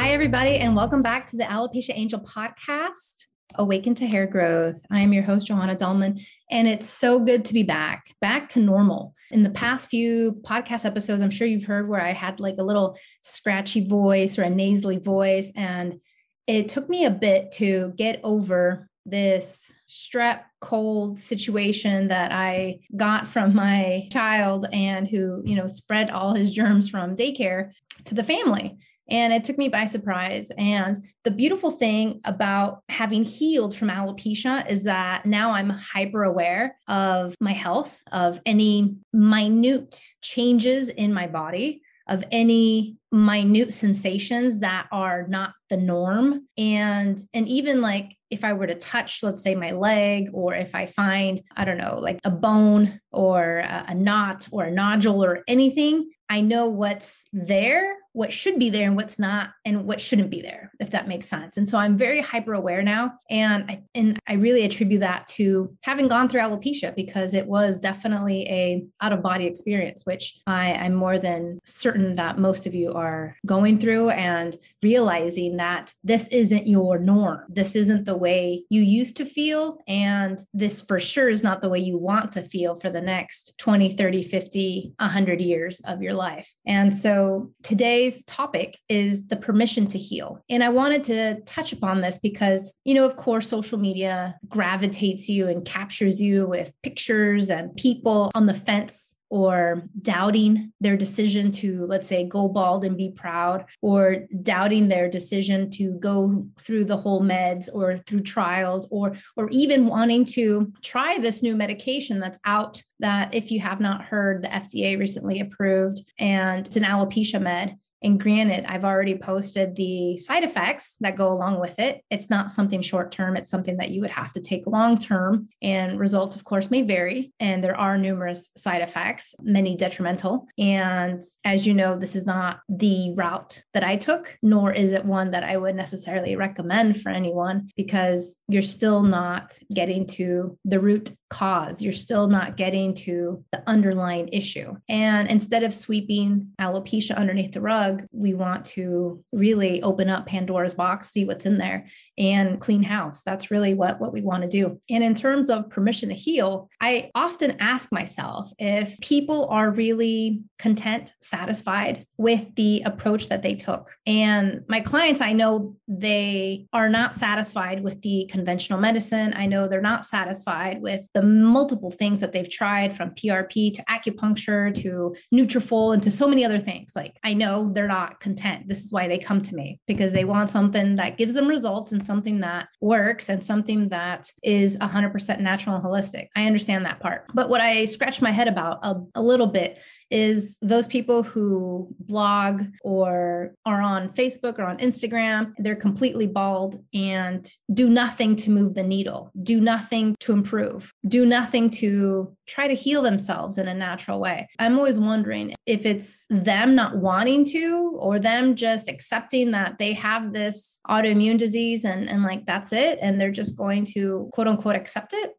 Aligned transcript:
Hi, 0.00 0.12
everybody, 0.12 0.58
and 0.58 0.76
welcome 0.76 1.02
back 1.02 1.26
to 1.26 1.36
the 1.36 1.42
Alopecia 1.42 1.90
Angel 1.92 2.20
podcast. 2.20 3.24
Awaken 3.56 3.96
to 3.96 4.06
Hair 4.06 4.28
Growth. 4.28 4.80
I 4.92 5.00
am 5.00 5.12
your 5.12 5.24
host, 5.24 5.48
Johanna 5.48 5.74
Dahlman, 5.74 6.24
and 6.52 6.68
it's 6.68 6.88
so 6.88 7.18
good 7.18 7.44
to 7.46 7.52
be 7.52 7.64
back, 7.64 8.04
back 8.20 8.48
to 8.50 8.60
normal. 8.60 9.12
In 9.32 9.42
the 9.42 9.50
past 9.50 9.88
few 9.88 10.40
podcast 10.46 10.84
episodes, 10.84 11.20
I'm 11.20 11.32
sure 11.32 11.48
you've 11.48 11.64
heard 11.64 11.88
where 11.88 12.00
I 12.00 12.12
had 12.12 12.38
like 12.38 12.58
a 12.58 12.62
little 12.62 12.96
scratchy 13.22 13.88
voice 13.88 14.38
or 14.38 14.44
a 14.44 14.50
nasally 14.50 14.98
voice, 14.98 15.50
and 15.56 15.98
it 16.46 16.68
took 16.68 16.88
me 16.88 17.04
a 17.04 17.10
bit 17.10 17.50
to 17.54 17.92
get 17.96 18.20
over 18.22 18.88
this 19.04 19.72
strep 19.90 20.42
cold 20.60 21.18
situation 21.18 22.06
that 22.08 22.30
I 22.30 22.78
got 22.94 23.26
from 23.26 23.52
my 23.52 24.06
child 24.12 24.68
and 24.72 25.08
who, 25.08 25.42
you 25.44 25.56
know, 25.56 25.66
spread 25.66 26.10
all 26.10 26.34
his 26.34 26.52
germs 26.52 26.88
from 26.88 27.16
daycare 27.16 27.72
to 28.04 28.14
the 28.14 28.22
family. 28.22 28.78
And 29.08 29.32
it 29.32 29.44
took 29.44 29.58
me 29.58 29.68
by 29.68 29.86
surprise. 29.86 30.50
And 30.58 30.98
the 31.24 31.30
beautiful 31.30 31.70
thing 31.70 32.20
about 32.24 32.82
having 32.88 33.24
healed 33.24 33.74
from 33.74 33.88
alopecia 33.88 34.68
is 34.70 34.84
that 34.84 35.26
now 35.26 35.50
I'm 35.50 35.70
hyper 35.70 36.24
aware 36.24 36.76
of 36.88 37.34
my 37.40 37.52
health, 37.52 38.02
of 38.12 38.40
any 38.44 38.96
minute 39.12 40.02
changes 40.22 40.88
in 40.88 41.12
my 41.12 41.26
body 41.26 41.82
of 42.08 42.24
any 42.32 42.96
minute 43.12 43.72
sensations 43.72 44.60
that 44.60 44.86
are 44.90 45.26
not 45.28 45.52
the 45.70 45.76
norm 45.76 46.46
and 46.56 47.18
and 47.32 47.48
even 47.48 47.80
like 47.80 48.16
if 48.30 48.44
i 48.44 48.52
were 48.52 48.66
to 48.66 48.74
touch 48.74 49.22
let's 49.22 49.42
say 49.42 49.54
my 49.54 49.70
leg 49.70 50.28
or 50.32 50.54
if 50.54 50.74
i 50.74 50.84
find 50.84 51.42
i 51.56 51.64
don't 51.64 51.78
know 51.78 51.96
like 51.98 52.18
a 52.24 52.30
bone 52.30 53.00
or 53.12 53.58
a, 53.58 53.86
a 53.88 53.94
knot 53.94 54.46
or 54.50 54.64
a 54.64 54.70
nodule 54.70 55.24
or 55.24 55.42
anything 55.48 56.10
i 56.28 56.40
know 56.40 56.68
what's 56.68 57.24
there 57.32 57.94
what 58.18 58.32
should 58.32 58.58
be 58.58 58.68
there 58.68 58.88
and 58.88 58.96
what's 58.96 59.16
not 59.16 59.50
and 59.64 59.84
what 59.84 60.00
shouldn't 60.00 60.28
be 60.28 60.42
there 60.42 60.72
if 60.80 60.90
that 60.90 61.06
makes 61.06 61.26
sense. 61.26 61.56
And 61.56 61.68
so 61.68 61.78
i'm 61.78 61.96
very 61.96 62.20
hyper 62.20 62.54
aware 62.54 62.82
now 62.82 63.14
and 63.30 63.64
i 63.68 63.82
and 63.94 64.18
i 64.26 64.32
really 64.34 64.64
attribute 64.64 65.00
that 65.00 65.28
to 65.28 65.76
having 65.82 66.08
gone 66.08 66.28
through 66.28 66.40
alopecia 66.40 66.94
because 66.96 67.32
it 67.32 67.46
was 67.46 67.80
definitely 67.80 68.42
a 68.48 68.84
out 69.00 69.12
of 69.12 69.22
body 69.22 69.46
experience 69.46 70.02
which 70.04 70.40
i 70.46 70.72
i'm 70.72 70.94
more 70.94 71.18
than 71.18 71.60
certain 71.64 72.12
that 72.14 72.38
most 72.38 72.66
of 72.66 72.74
you 72.74 72.92
are 72.92 73.36
going 73.46 73.78
through 73.78 74.10
and 74.10 74.56
realizing 74.82 75.56
that 75.56 75.92
this 76.04 76.28
isn't 76.28 76.66
your 76.66 76.98
norm. 76.98 77.40
This 77.48 77.74
isn't 77.74 78.04
the 78.04 78.16
way 78.16 78.64
you 78.70 78.82
used 78.82 79.16
to 79.16 79.24
feel 79.24 79.78
and 79.88 80.38
this 80.54 80.82
for 80.82 81.00
sure 81.00 81.28
is 81.28 81.42
not 81.42 81.62
the 81.62 81.68
way 81.68 81.78
you 81.78 81.98
want 81.98 82.32
to 82.32 82.42
feel 82.42 82.76
for 82.76 82.90
the 82.90 83.00
next 83.00 83.58
20 83.58 83.96
30 83.96 84.22
50 84.22 84.92
100 84.98 85.40
years 85.40 85.80
of 85.80 86.02
your 86.02 86.14
life. 86.14 86.54
And 86.66 86.94
so 86.94 87.52
today 87.62 88.07
today's 88.08 88.24
topic 88.24 88.78
is 88.88 89.26
the 89.26 89.36
permission 89.36 89.86
to 89.88 89.98
heal. 89.98 90.42
And 90.48 90.62
I 90.64 90.68
wanted 90.70 91.04
to 91.04 91.40
touch 91.42 91.72
upon 91.72 92.00
this 92.00 92.18
because, 92.18 92.74
you 92.84 92.94
know, 92.94 93.04
of 93.04 93.16
course, 93.16 93.48
social 93.48 93.78
media 93.78 94.36
gravitates 94.48 95.28
you 95.28 95.48
and 95.48 95.64
captures 95.64 96.20
you 96.20 96.46
with 96.46 96.72
pictures 96.82 97.50
and 97.50 97.74
people 97.76 98.30
on 98.34 98.46
the 98.46 98.54
fence 98.54 99.14
or 99.30 99.82
doubting 100.00 100.72
their 100.80 100.96
decision 100.96 101.50
to, 101.50 101.84
let's 101.86 102.06
say, 102.06 102.24
go 102.24 102.48
bald 102.48 102.84
and 102.84 102.96
be 102.96 103.10
proud, 103.10 103.66
or 103.82 104.26
doubting 104.40 104.88
their 104.88 105.08
decision 105.08 105.68
to 105.68 105.92
go 106.00 106.46
through 106.58 106.84
the 106.84 106.96
whole 106.96 107.20
meds 107.20 107.68
or 107.70 107.98
through 107.98 108.22
trials, 108.22 108.86
or 108.90 109.14
or 109.36 109.50
even 109.50 109.86
wanting 109.86 110.24
to 110.24 110.72
try 110.82 111.18
this 111.18 111.42
new 111.42 111.54
medication 111.54 112.20
that's 112.20 112.38
out 112.46 112.82
that 113.00 113.34
if 113.34 113.50
you 113.50 113.60
have 113.60 113.80
not 113.80 114.02
heard, 114.02 114.42
the 114.42 114.48
FDA 114.48 114.98
recently 114.98 115.40
approved, 115.40 116.00
and 116.18 116.66
it's 116.66 116.76
an 116.76 116.84
alopecia 116.84 117.40
med. 117.40 117.76
And 118.02 118.20
granted, 118.20 118.64
I've 118.66 118.84
already 118.84 119.16
posted 119.16 119.76
the 119.76 120.16
side 120.16 120.44
effects 120.44 120.96
that 121.00 121.16
go 121.16 121.28
along 121.28 121.60
with 121.60 121.78
it. 121.78 122.02
It's 122.10 122.30
not 122.30 122.50
something 122.50 122.82
short 122.82 123.12
term, 123.12 123.36
it's 123.36 123.50
something 123.50 123.76
that 123.78 123.90
you 123.90 124.00
would 124.00 124.10
have 124.10 124.32
to 124.32 124.40
take 124.40 124.66
long 124.66 124.96
term. 124.96 125.48
And 125.62 125.98
results, 125.98 126.36
of 126.36 126.44
course, 126.44 126.70
may 126.70 126.82
vary. 126.82 127.32
And 127.40 127.62
there 127.62 127.76
are 127.76 127.98
numerous 127.98 128.50
side 128.56 128.82
effects, 128.82 129.34
many 129.40 129.76
detrimental. 129.76 130.46
And 130.58 131.22
as 131.44 131.66
you 131.66 131.74
know, 131.74 131.96
this 131.96 132.16
is 132.16 132.26
not 132.26 132.60
the 132.68 133.12
route 133.14 133.62
that 133.74 133.84
I 133.84 133.96
took, 133.96 134.38
nor 134.42 134.72
is 134.72 134.92
it 134.92 135.04
one 135.04 135.32
that 135.32 135.44
I 135.44 135.56
would 135.56 135.74
necessarily 135.74 136.36
recommend 136.36 137.00
for 137.00 137.10
anyone 137.10 137.70
because 137.76 138.38
you're 138.48 138.62
still 138.62 139.02
not 139.02 139.58
getting 139.72 140.06
to 140.06 140.58
the 140.64 140.80
root 140.80 141.10
cause. 141.30 141.82
You're 141.82 141.92
still 141.92 142.28
not 142.28 142.56
getting 142.56 142.94
to 142.94 143.44
the 143.52 143.62
underlying 143.66 144.28
issue. 144.28 144.76
And 144.88 145.30
instead 145.30 145.62
of 145.62 145.74
sweeping 145.74 146.52
alopecia 146.60 147.16
underneath 147.16 147.52
the 147.52 147.60
rug, 147.60 148.06
we 148.12 148.34
want 148.34 148.64
to 148.66 149.22
really 149.32 149.82
open 149.82 150.08
up 150.08 150.26
Pandora's 150.26 150.74
box, 150.74 151.10
see 151.10 151.24
what's 151.24 151.46
in 151.46 151.58
there, 151.58 151.86
and 152.16 152.60
clean 152.60 152.82
house. 152.82 153.22
That's 153.22 153.50
really 153.50 153.74
what, 153.74 154.00
what 154.00 154.12
we 154.12 154.22
want 154.22 154.42
to 154.42 154.48
do. 154.48 154.80
And 154.88 155.04
in 155.04 155.14
terms 155.14 155.50
of 155.50 155.70
permission 155.70 156.08
to 156.08 156.14
heal, 156.14 156.68
I 156.80 157.10
often 157.14 157.56
ask 157.60 157.92
myself 157.92 158.50
if 158.58 158.98
people 159.00 159.46
are 159.48 159.70
really 159.70 160.42
content, 160.58 161.12
satisfied 161.20 162.06
with 162.16 162.54
the 162.56 162.82
approach 162.84 163.28
that 163.28 163.42
they 163.42 163.54
took. 163.54 163.94
And 164.06 164.62
my 164.68 164.80
clients, 164.80 165.20
I 165.20 165.32
know 165.32 165.76
they 165.86 166.66
are 166.72 166.88
not 166.88 167.14
satisfied 167.14 167.82
with 167.82 168.02
the 168.02 168.28
conventional 168.30 168.80
medicine. 168.80 169.34
I 169.36 169.46
know 169.46 169.68
they're 169.68 169.80
not 169.80 170.04
satisfied 170.04 170.80
with 170.80 171.06
the 171.18 171.26
multiple 171.26 171.90
things 171.90 172.20
that 172.20 172.30
they've 172.30 172.48
tried 172.48 172.96
from 172.96 173.10
PRP 173.10 173.74
to 173.74 173.82
acupuncture 173.90 174.72
to 174.82 175.16
Nutrafol 175.34 175.92
and 175.92 176.00
to 176.04 176.12
so 176.12 176.28
many 176.28 176.44
other 176.44 176.60
things. 176.60 176.92
Like 176.94 177.16
I 177.24 177.34
know 177.34 177.72
they're 177.72 177.88
not 177.88 178.20
content. 178.20 178.68
This 178.68 178.84
is 178.84 178.92
why 178.92 179.08
they 179.08 179.18
come 179.18 179.42
to 179.42 179.54
me 179.56 179.80
because 179.88 180.12
they 180.12 180.24
want 180.24 180.48
something 180.48 180.94
that 180.94 181.18
gives 181.18 181.34
them 181.34 181.48
results 181.48 181.90
and 181.90 182.06
something 182.06 182.38
that 182.40 182.68
works 182.80 183.28
and 183.28 183.44
something 183.44 183.88
that 183.88 184.32
is 184.44 184.78
100% 184.78 185.40
natural 185.40 185.74
and 185.74 185.84
holistic. 185.84 186.28
I 186.36 186.46
understand 186.46 186.86
that 186.86 187.00
part. 187.00 187.24
But 187.34 187.48
what 187.48 187.60
I 187.60 187.84
scratch 187.86 188.22
my 188.22 188.30
head 188.30 188.46
about 188.46 188.78
a, 188.84 188.94
a 189.16 189.22
little 189.22 189.48
bit 189.48 189.80
is 190.10 190.58
those 190.62 190.86
people 190.86 191.22
who 191.22 191.88
blog 192.00 192.62
or 192.82 193.54
are 193.66 193.80
on 193.80 194.08
Facebook 194.08 194.58
or 194.58 194.64
on 194.64 194.78
Instagram, 194.78 195.52
they're 195.58 195.76
completely 195.76 196.26
bald 196.26 196.82
and 196.94 197.48
do 197.72 197.88
nothing 197.88 198.36
to 198.36 198.50
move 198.50 198.74
the 198.74 198.82
needle, 198.82 199.32
do 199.42 199.60
nothing 199.60 200.16
to 200.20 200.32
improve, 200.32 200.92
do 201.06 201.26
nothing 201.26 201.70
to 201.70 202.34
try 202.46 202.66
to 202.66 202.74
heal 202.74 203.02
themselves 203.02 203.58
in 203.58 203.68
a 203.68 203.74
natural 203.74 204.20
way. 204.20 204.48
I'm 204.58 204.78
always 204.78 204.98
wondering 204.98 205.54
if 205.66 205.84
it's 205.84 206.26
them 206.30 206.74
not 206.74 206.96
wanting 206.96 207.44
to 207.46 207.96
or 207.98 208.18
them 208.18 208.54
just 208.54 208.88
accepting 208.88 209.50
that 209.50 209.78
they 209.78 209.92
have 209.94 210.32
this 210.32 210.80
autoimmune 210.88 211.38
disease 211.38 211.84
and, 211.84 212.08
and 212.08 212.22
like 212.22 212.46
that's 212.46 212.72
it. 212.72 212.98
And 213.02 213.20
they're 213.20 213.30
just 213.30 213.56
going 213.56 213.84
to 213.86 214.28
quote 214.32 214.48
unquote 214.48 214.76
accept 214.76 215.12
it 215.12 215.32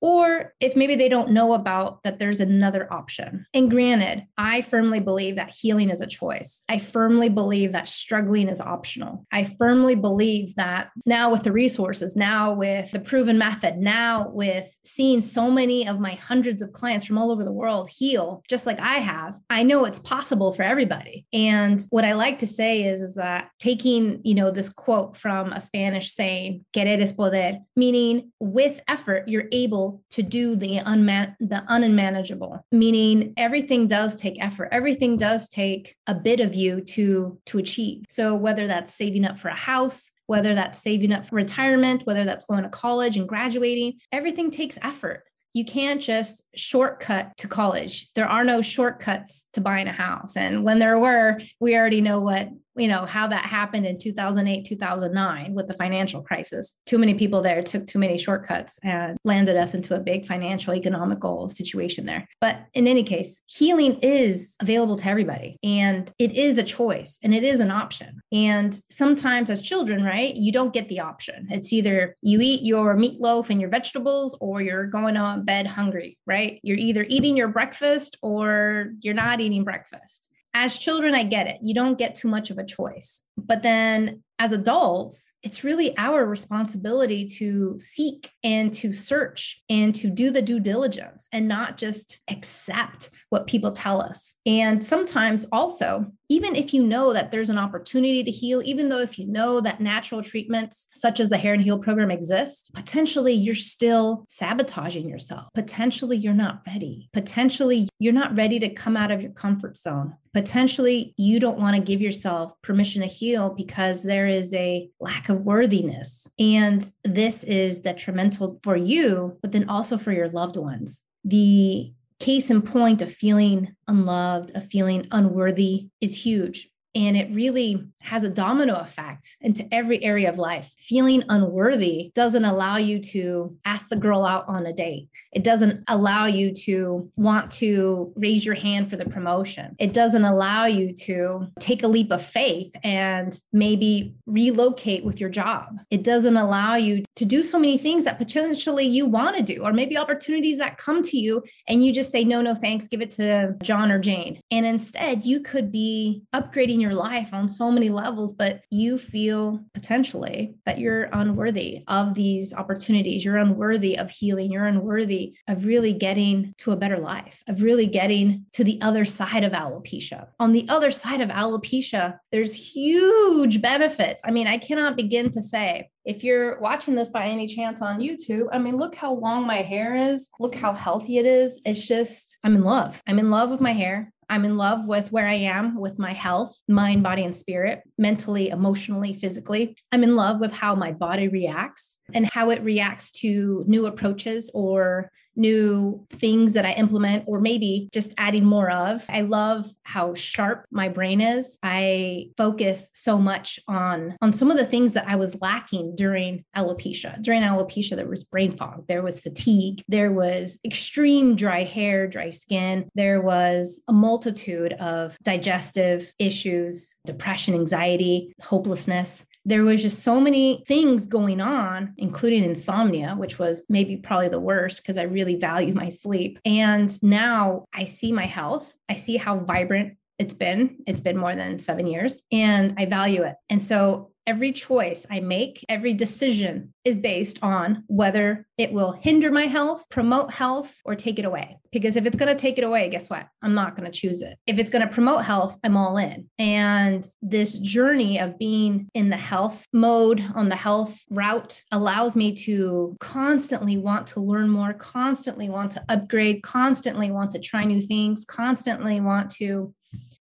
or 0.00 0.52
if 0.60 0.76
maybe 0.76 0.94
they 0.94 1.08
don't 1.08 1.30
know 1.30 1.54
about 1.54 2.02
that 2.02 2.18
there's 2.18 2.40
another 2.40 2.92
option. 2.92 3.46
And 3.54 3.70
granted, 3.70 4.26
I 4.36 4.62
firmly 4.62 5.00
believe 5.00 5.36
that 5.36 5.54
healing 5.54 5.90
is 5.90 6.00
a 6.00 6.06
choice. 6.06 6.62
I 6.68 6.78
firmly 6.78 7.28
believe 7.28 7.72
that 7.72 7.88
struggling 7.88 8.48
is 8.48 8.60
optional. 8.60 9.26
I 9.32 9.44
firmly 9.44 9.94
believe 9.94 10.54
that 10.56 10.90
now 11.06 11.30
with 11.30 11.42
the 11.42 11.52
resources, 11.52 12.16
now 12.16 12.52
with 12.52 12.90
the 12.90 13.00
proven 13.00 13.38
method, 13.38 13.78
now 13.78 14.28
with 14.30 14.76
seeing 14.84 15.20
so 15.20 15.50
many 15.50 15.88
of 15.88 16.00
my 16.00 16.14
hundreds 16.14 16.60
of 16.62 16.72
clients 16.72 17.04
from 17.04 17.18
all 17.18 17.30
over 17.30 17.44
the 17.44 17.52
world 17.52 17.90
heal 17.90 18.42
just 18.48 18.66
like 18.66 18.80
I 18.80 18.96
have, 18.96 19.38
I 19.50 19.62
know 19.62 19.84
it's 19.84 19.98
possible 19.98 20.52
for 20.52 20.62
everybody. 20.62 21.26
And 21.32 21.80
what 21.90 22.04
I 22.04 22.12
like 22.12 22.38
to 22.38 22.46
say 22.46 22.84
is, 22.84 23.02
is 23.02 23.14
that 23.14 23.50
taking, 23.58 24.20
you 24.24 24.34
know, 24.34 24.50
this 24.50 24.68
quote 24.68 25.16
from 25.16 25.52
a 25.52 25.60
Spanish 25.60 26.12
saying, 26.12 26.64
querer 26.72 27.00
es 27.00 27.12
poder, 27.12 27.58
meaning 27.76 28.32
with 28.40 28.80
effort, 28.88 29.28
you're 29.28 29.48
able 29.52 29.83
to 30.10 30.22
do 30.22 30.56
the 30.56 30.78
unman 30.78 31.34
the 31.40 31.62
unmanageable 31.68 32.64
meaning 32.72 33.32
everything 33.36 33.86
does 33.86 34.16
take 34.16 34.42
effort 34.42 34.68
everything 34.72 35.16
does 35.16 35.48
take 35.48 35.94
a 36.06 36.14
bit 36.14 36.40
of 36.40 36.54
you 36.54 36.80
to 36.80 37.38
to 37.46 37.58
achieve 37.58 38.04
so 38.08 38.34
whether 38.34 38.66
that's 38.66 38.94
saving 38.94 39.24
up 39.24 39.38
for 39.38 39.48
a 39.48 39.56
house 39.56 40.10
whether 40.26 40.54
that's 40.54 40.80
saving 40.80 41.12
up 41.12 41.26
for 41.26 41.36
retirement 41.36 42.02
whether 42.04 42.24
that's 42.24 42.44
going 42.44 42.62
to 42.62 42.68
college 42.68 43.16
and 43.16 43.28
graduating 43.28 43.94
everything 44.12 44.50
takes 44.50 44.78
effort 44.82 45.24
you 45.54 45.64
can't 45.64 46.02
just 46.02 46.42
shortcut 46.56 47.36
to 47.38 47.48
college. 47.48 48.10
There 48.16 48.26
are 48.26 48.44
no 48.44 48.60
shortcuts 48.60 49.46
to 49.52 49.60
buying 49.60 49.86
a 49.86 49.92
house. 49.92 50.36
And 50.36 50.64
when 50.64 50.80
there 50.80 50.98
were, 50.98 51.40
we 51.60 51.76
already 51.76 52.00
know 52.00 52.20
what 52.20 52.48
you 52.76 52.88
know 52.88 53.06
how 53.06 53.26
that 53.28 53.44
happened 53.44 53.86
in 53.86 53.98
2008 53.98 54.64
2009 54.64 55.54
with 55.54 55.66
the 55.66 55.74
financial 55.74 56.22
crisis. 56.22 56.76
Too 56.86 56.98
many 56.98 57.14
people 57.14 57.42
there 57.42 57.62
took 57.62 57.86
too 57.86 57.98
many 57.98 58.18
shortcuts 58.18 58.78
and 58.82 59.16
landed 59.24 59.56
us 59.56 59.74
into 59.74 59.94
a 59.94 60.00
big 60.00 60.26
financial 60.26 60.74
economical 60.74 61.48
situation 61.48 62.04
there. 62.04 62.28
But 62.40 62.66
in 62.74 62.86
any 62.86 63.04
case 63.04 63.42
healing 63.46 63.98
is 64.02 64.56
available 64.60 64.96
to 64.96 65.08
everybody 65.08 65.58
and 65.62 66.10
it 66.18 66.32
is 66.32 66.58
a 66.58 66.62
choice 66.62 67.18
and 67.22 67.34
it 67.34 67.44
is 67.44 67.60
an 67.60 67.70
option. 67.70 68.20
And 68.32 68.78
sometimes 68.90 69.50
as 69.50 69.62
children 69.62 70.02
right 70.02 70.34
you 70.34 70.52
don't 70.52 70.72
get 70.72 70.88
the 70.88 71.00
option. 71.00 71.46
It's 71.50 71.72
either 71.72 72.16
you 72.22 72.40
eat 72.40 72.62
your 72.62 72.96
meatloaf 72.96 73.50
and 73.50 73.60
your 73.60 73.70
vegetables 73.70 74.36
or 74.40 74.60
you're 74.62 74.86
going 74.86 75.16
on 75.16 75.44
bed 75.44 75.66
hungry 75.66 76.18
right? 76.26 76.60
You're 76.62 76.78
either 76.78 77.04
eating 77.08 77.36
your 77.36 77.48
breakfast 77.48 78.16
or 78.22 78.92
you're 79.00 79.14
not 79.14 79.40
eating 79.40 79.64
breakfast 79.64 80.30
as 80.54 80.78
children, 80.78 81.14
I 81.14 81.24
get 81.24 81.48
it. 81.48 81.58
You 81.62 81.74
don't 81.74 81.98
get 81.98 82.14
too 82.14 82.28
much 82.28 82.50
of 82.50 82.58
a 82.58 82.64
choice. 82.64 83.22
But 83.36 83.62
then 83.62 84.22
as 84.38 84.52
adults, 84.52 85.32
it's 85.42 85.62
really 85.62 85.96
our 85.96 86.24
responsibility 86.24 87.24
to 87.24 87.76
seek 87.78 88.30
and 88.42 88.72
to 88.74 88.92
search 88.92 89.62
and 89.68 89.94
to 89.94 90.10
do 90.10 90.30
the 90.30 90.42
due 90.42 90.60
diligence 90.60 91.28
and 91.32 91.46
not 91.46 91.76
just 91.76 92.20
accept 92.28 93.10
what 93.30 93.46
people 93.46 93.72
tell 93.72 94.02
us. 94.02 94.34
And 94.44 94.84
sometimes 94.84 95.46
also, 95.52 96.12
even 96.28 96.56
if 96.56 96.72
you 96.74 96.82
know 96.82 97.12
that 97.12 97.30
there's 97.30 97.50
an 97.50 97.58
opportunity 97.58 98.24
to 98.24 98.30
heal, 98.30 98.62
even 98.64 98.88
though 98.88 99.00
if 99.00 99.18
you 99.18 99.26
know 99.26 99.60
that 99.60 99.80
natural 99.80 100.22
treatments 100.22 100.88
such 100.92 101.20
as 101.20 101.28
the 101.30 101.38
Hair 101.38 101.54
N' 101.54 101.60
Heal 101.60 101.78
program 101.78 102.10
exist, 102.10 102.72
potentially 102.74 103.34
you're 103.34 103.54
still 103.54 104.24
sabotaging 104.28 105.08
yourself. 105.08 105.48
Potentially 105.54 106.16
you're 106.16 106.32
not 106.32 106.62
ready. 106.66 107.08
Potentially 107.12 107.88
you're 107.98 108.12
not 108.12 108.36
ready 108.36 108.58
to 108.58 108.68
come 108.70 108.96
out 108.96 109.10
of 109.10 109.20
your 109.20 109.32
comfort 109.32 109.76
zone. 109.76 110.16
Potentially 110.32 111.14
you 111.16 111.38
don't 111.38 111.60
want 111.60 111.76
to 111.76 111.82
give 111.82 112.00
yourself 112.00 112.60
permission 112.62 113.02
to 113.02 113.06
heal 113.06 113.50
because 113.50 114.02
there 114.02 114.23
is 114.26 114.52
a 114.54 114.88
lack 115.00 115.28
of 115.28 115.42
worthiness. 115.42 116.26
And 116.38 116.88
this 117.04 117.44
is 117.44 117.80
detrimental 117.80 118.60
for 118.62 118.76
you, 118.76 119.38
but 119.42 119.52
then 119.52 119.68
also 119.68 119.98
for 119.98 120.12
your 120.12 120.28
loved 120.28 120.56
ones. 120.56 121.02
The 121.24 121.92
case 122.20 122.50
in 122.50 122.62
point 122.62 123.02
of 123.02 123.12
feeling 123.12 123.74
unloved, 123.88 124.56
of 124.56 124.66
feeling 124.66 125.06
unworthy 125.10 125.88
is 126.00 126.24
huge. 126.24 126.70
And 126.94 127.16
it 127.16 127.28
really 127.32 127.84
has 128.02 128.22
a 128.22 128.30
domino 128.30 128.74
effect 128.74 129.36
into 129.40 129.66
every 129.72 130.02
area 130.04 130.28
of 130.28 130.38
life. 130.38 130.72
Feeling 130.78 131.24
unworthy 131.28 132.12
doesn't 132.14 132.44
allow 132.44 132.76
you 132.76 133.00
to 133.00 133.56
ask 133.64 133.88
the 133.88 133.96
girl 133.96 134.24
out 134.24 134.46
on 134.48 134.66
a 134.66 134.72
date. 134.72 135.08
It 135.32 135.42
doesn't 135.42 135.82
allow 135.88 136.26
you 136.26 136.52
to 136.52 137.10
want 137.16 137.50
to 137.52 138.12
raise 138.14 138.46
your 138.46 138.54
hand 138.54 138.88
for 138.88 138.96
the 138.96 139.06
promotion. 139.06 139.74
It 139.80 139.92
doesn't 139.92 140.24
allow 140.24 140.66
you 140.66 140.94
to 141.06 141.48
take 141.58 141.82
a 141.82 141.88
leap 141.88 142.12
of 142.12 142.22
faith 142.22 142.72
and 142.84 143.36
maybe 143.52 144.14
relocate 144.26 145.04
with 145.04 145.20
your 145.20 145.30
job. 145.30 145.80
It 145.90 146.04
doesn't 146.04 146.36
allow 146.36 146.76
you 146.76 147.02
to 147.16 147.24
do 147.24 147.42
so 147.42 147.58
many 147.58 147.78
things 147.78 148.04
that 148.04 148.18
potentially 148.18 148.86
you 148.86 149.06
want 149.06 149.36
to 149.36 149.42
do, 149.42 149.64
or 149.64 149.72
maybe 149.72 149.98
opportunities 149.98 150.58
that 150.58 150.78
come 150.78 151.02
to 151.02 151.18
you 151.18 151.42
and 151.66 151.84
you 151.84 151.92
just 151.92 152.12
say, 152.12 152.22
no, 152.22 152.40
no, 152.40 152.54
thanks, 152.54 152.86
give 152.86 153.00
it 153.00 153.10
to 153.10 153.56
John 153.60 153.90
or 153.90 153.98
Jane. 153.98 154.40
And 154.52 154.64
instead, 154.64 155.24
you 155.24 155.40
could 155.40 155.72
be 155.72 156.22
upgrading 156.32 156.83
your 156.84 156.94
life 156.94 157.34
on 157.34 157.48
so 157.48 157.70
many 157.70 157.88
levels, 157.88 158.32
but 158.32 158.62
you 158.70 158.98
feel 158.98 159.60
potentially 159.72 160.54
that 160.64 160.78
you're 160.78 161.08
unworthy 161.12 161.82
of 161.88 162.14
these 162.14 162.54
opportunities. 162.54 163.24
You're 163.24 163.38
unworthy 163.38 163.98
of 163.98 164.10
healing. 164.10 164.52
You're 164.52 164.66
unworthy 164.66 165.34
of 165.48 165.64
really 165.64 165.92
getting 165.92 166.54
to 166.58 166.72
a 166.72 166.76
better 166.76 166.98
life, 166.98 167.42
of 167.48 167.62
really 167.62 167.86
getting 167.86 168.46
to 168.52 168.62
the 168.62 168.80
other 168.82 169.04
side 169.04 169.42
of 169.42 169.52
alopecia. 169.52 170.28
On 170.38 170.52
the 170.52 170.66
other 170.68 170.90
side 170.90 171.20
of 171.20 171.30
alopecia, 171.30 172.18
there's 172.30 172.54
huge 172.54 173.60
benefits. 173.60 174.22
I 174.24 174.30
mean, 174.30 174.46
I 174.46 174.58
cannot 174.58 174.96
begin 174.96 175.30
to 175.30 175.42
say 175.42 175.88
if 176.04 176.22
you're 176.22 176.60
watching 176.60 176.94
this 176.94 177.10
by 177.10 177.26
any 177.26 177.46
chance 177.46 177.80
on 177.80 178.00
YouTube, 178.00 178.48
I 178.52 178.58
mean, 178.58 178.76
look 178.76 178.94
how 178.94 179.14
long 179.14 179.46
my 179.46 179.62
hair 179.62 179.94
is. 179.94 180.28
Look 180.38 180.54
how 180.54 180.74
healthy 180.74 181.18
it 181.18 181.26
is. 181.26 181.60
It's 181.64 181.86
just, 181.86 182.38
I'm 182.44 182.56
in 182.56 182.62
love. 182.62 183.02
I'm 183.06 183.18
in 183.18 183.30
love 183.30 183.50
with 183.50 183.60
my 183.60 183.72
hair. 183.72 184.12
I'm 184.28 184.44
in 184.44 184.56
love 184.56 184.86
with 184.86 185.12
where 185.12 185.26
I 185.26 185.34
am 185.34 185.78
with 185.78 185.98
my 185.98 186.12
health, 186.12 186.60
mind, 186.68 187.02
body, 187.02 187.24
and 187.24 187.34
spirit, 187.34 187.82
mentally, 187.98 188.48
emotionally, 188.48 189.12
physically. 189.12 189.76
I'm 189.92 190.02
in 190.02 190.16
love 190.16 190.40
with 190.40 190.52
how 190.52 190.74
my 190.74 190.92
body 190.92 191.28
reacts 191.28 191.98
and 192.12 192.28
how 192.32 192.50
it 192.50 192.62
reacts 192.62 193.10
to 193.22 193.64
new 193.66 193.86
approaches 193.86 194.50
or 194.54 195.10
new 195.36 196.04
things 196.10 196.52
that 196.54 196.66
I 196.66 196.72
implement, 196.72 197.24
or 197.26 197.40
maybe 197.40 197.88
just 197.92 198.14
adding 198.18 198.44
more 198.44 198.70
of. 198.70 199.04
I 199.08 199.22
love 199.22 199.66
how 199.82 200.14
sharp 200.14 200.66
my 200.70 200.88
brain 200.88 201.20
is. 201.20 201.58
I 201.62 202.28
focus 202.36 202.90
so 202.92 203.18
much 203.18 203.58
on, 203.68 204.16
on 204.22 204.32
some 204.32 204.50
of 204.50 204.56
the 204.56 204.66
things 204.66 204.92
that 204.94 205.06
I 205.08 205.16
was 205.16 205.40
lacking 205.40 205.94
during 205.96 206.44
alopecia. 206.56 207.20
During 207.22 207.42
alopecia, 207.42 207.96
there 207.96 208.08
was 208.08 208.24
brain 208.24 208.52
fog, 208.52 208.86
there 208.86 209.02
was 209.02 209.20
fatigue, 209.20 209.82
there 209.88 210.12
was 210.12 210.58
extreme 210.64 211.36
dry 211.36 211.64
hair, 211.64 212.06
dry 212.06 212.30
skin, 212.30 212.88
there 212.94 213.20
was 213.20 213.80
a 213.88 213.92
multitude 213.92 214.72
of 214.74 215.18
digestive 215.22 216.12
issues, 216.18 216.96
depression, 217.06 217.54
anxiety, 217.54 218.34
hopelessness 218.42 219.24
there 219.44 219.62
was 219.62 219.82
just 219.82 220.02
so 220.02 220.20
many 220.20 220.62
things 220.66 221.06
going 221.06 221.40
on, 221.40 221.94
including 221.98 222.44
insomnia, 222.44 223.14
which 223.16 223.38
was 223.38 223.62
maybe 223.68 223.96
probably 223.96 224.28
the 224.28 224.40
worst 224.40 224.78
because 224.78 224.96
I 224.96 225.02
really 225.02 225.36
value 225.36 225.74
my 225.74 225.90
sleep. 225.90 226.38
And 226.44 227.02
now 227.02 227.66
I 227.72 227.84
see 227.84 228.12
my 228.12 228.26
health, 228.26 228.74
I 228.88 228.94
see 228.94 229.16
how 229.16 229.40
vibrant 229.40 229.96
it's 230.18 230.34
been. 230.34 230.78
It's 230.86 231.00
been 231.00 231.16
more 231.16 231.34
than 231.34 231.58
seven 231.58 231.86
years 231.86 232.22
and 232.30 232.74
I 232.78 232.86
value 232.86 233.24
it. 233.24 233.34
And 233.50 233.60
so 233.60 234.12
every 234.26 234.52
choice 234.52 235.06
I 235.10 235.20
make, 235.20 235.64
every 235.68 235.94
decision 235.94 236.72
is 236.84 236.98
based 236.98 237.38
on 237.42 237.84
whether 237.86 238.46
it 238.58 238.72
will 238.72 238.92
hinder 238.92 239.30
my 239.30 239.46
health, 239.46 239.86
promote 239.90 240.32
health, 240.32 240.80
or 240.84 240.94
take 240.94 241.18
it 241.18 241.24
away. 241.24 241.58
Because 241.72 241.96
if 241.96 242.06
it's 242.06 242.16
going 242.16 242.34
to 242.34 242.40
take 242.40 242.58
it 242.58 242.64
away, 242.64 242.88
guess 242.88 243.10
what? 243.10 243.26
I'm 243.42 243.54
not 243.54 243.76
going 243.76 243.90
to 243.90 243.98
choose 243.98 244.22
it. 244.22 244.38
If 244.46 244.58
it's 244.58 244.70
going 244.70 244.86
to 244.86 244.92
promote 244.92 245.24
health, 245.24 245.56
I'm 245.64 245.76
all 245.76 245.96
in. 245.96 246.28
And 246.38 247.04
this 247.22 247.58
journey 247.58 248.20
of 248.20 248.38
being 248.38 248.88
in 248.94 249.10
the 249.10 249.16
health 249.16 249.64
mode, 249.72 250.24
on 250.34 250.48
the 250.48 250.56
health 250.56 251.00
route, 251.10 251.62
allows 251.72 252.16
me 252.16 252.34
to 252.44 252.96
constantly 253.00 253.76
want 253.76 254.06
to 254.08 254.20
learn 254.20 254.48
more, 254.48 254.72
constantly 254.72 255.48
want 255.50 255.72
to 255.72 255.84
upgrade, 255.88 256.42
constantly 256.42 257.10
want 257.10 257.32
to 257.32 257.38
try 257.38 257.64
new 257.64 257.80
things, 257.80 258.24
constantly 258.24 259.00
want 259.00 259.30
to 259.32 259.74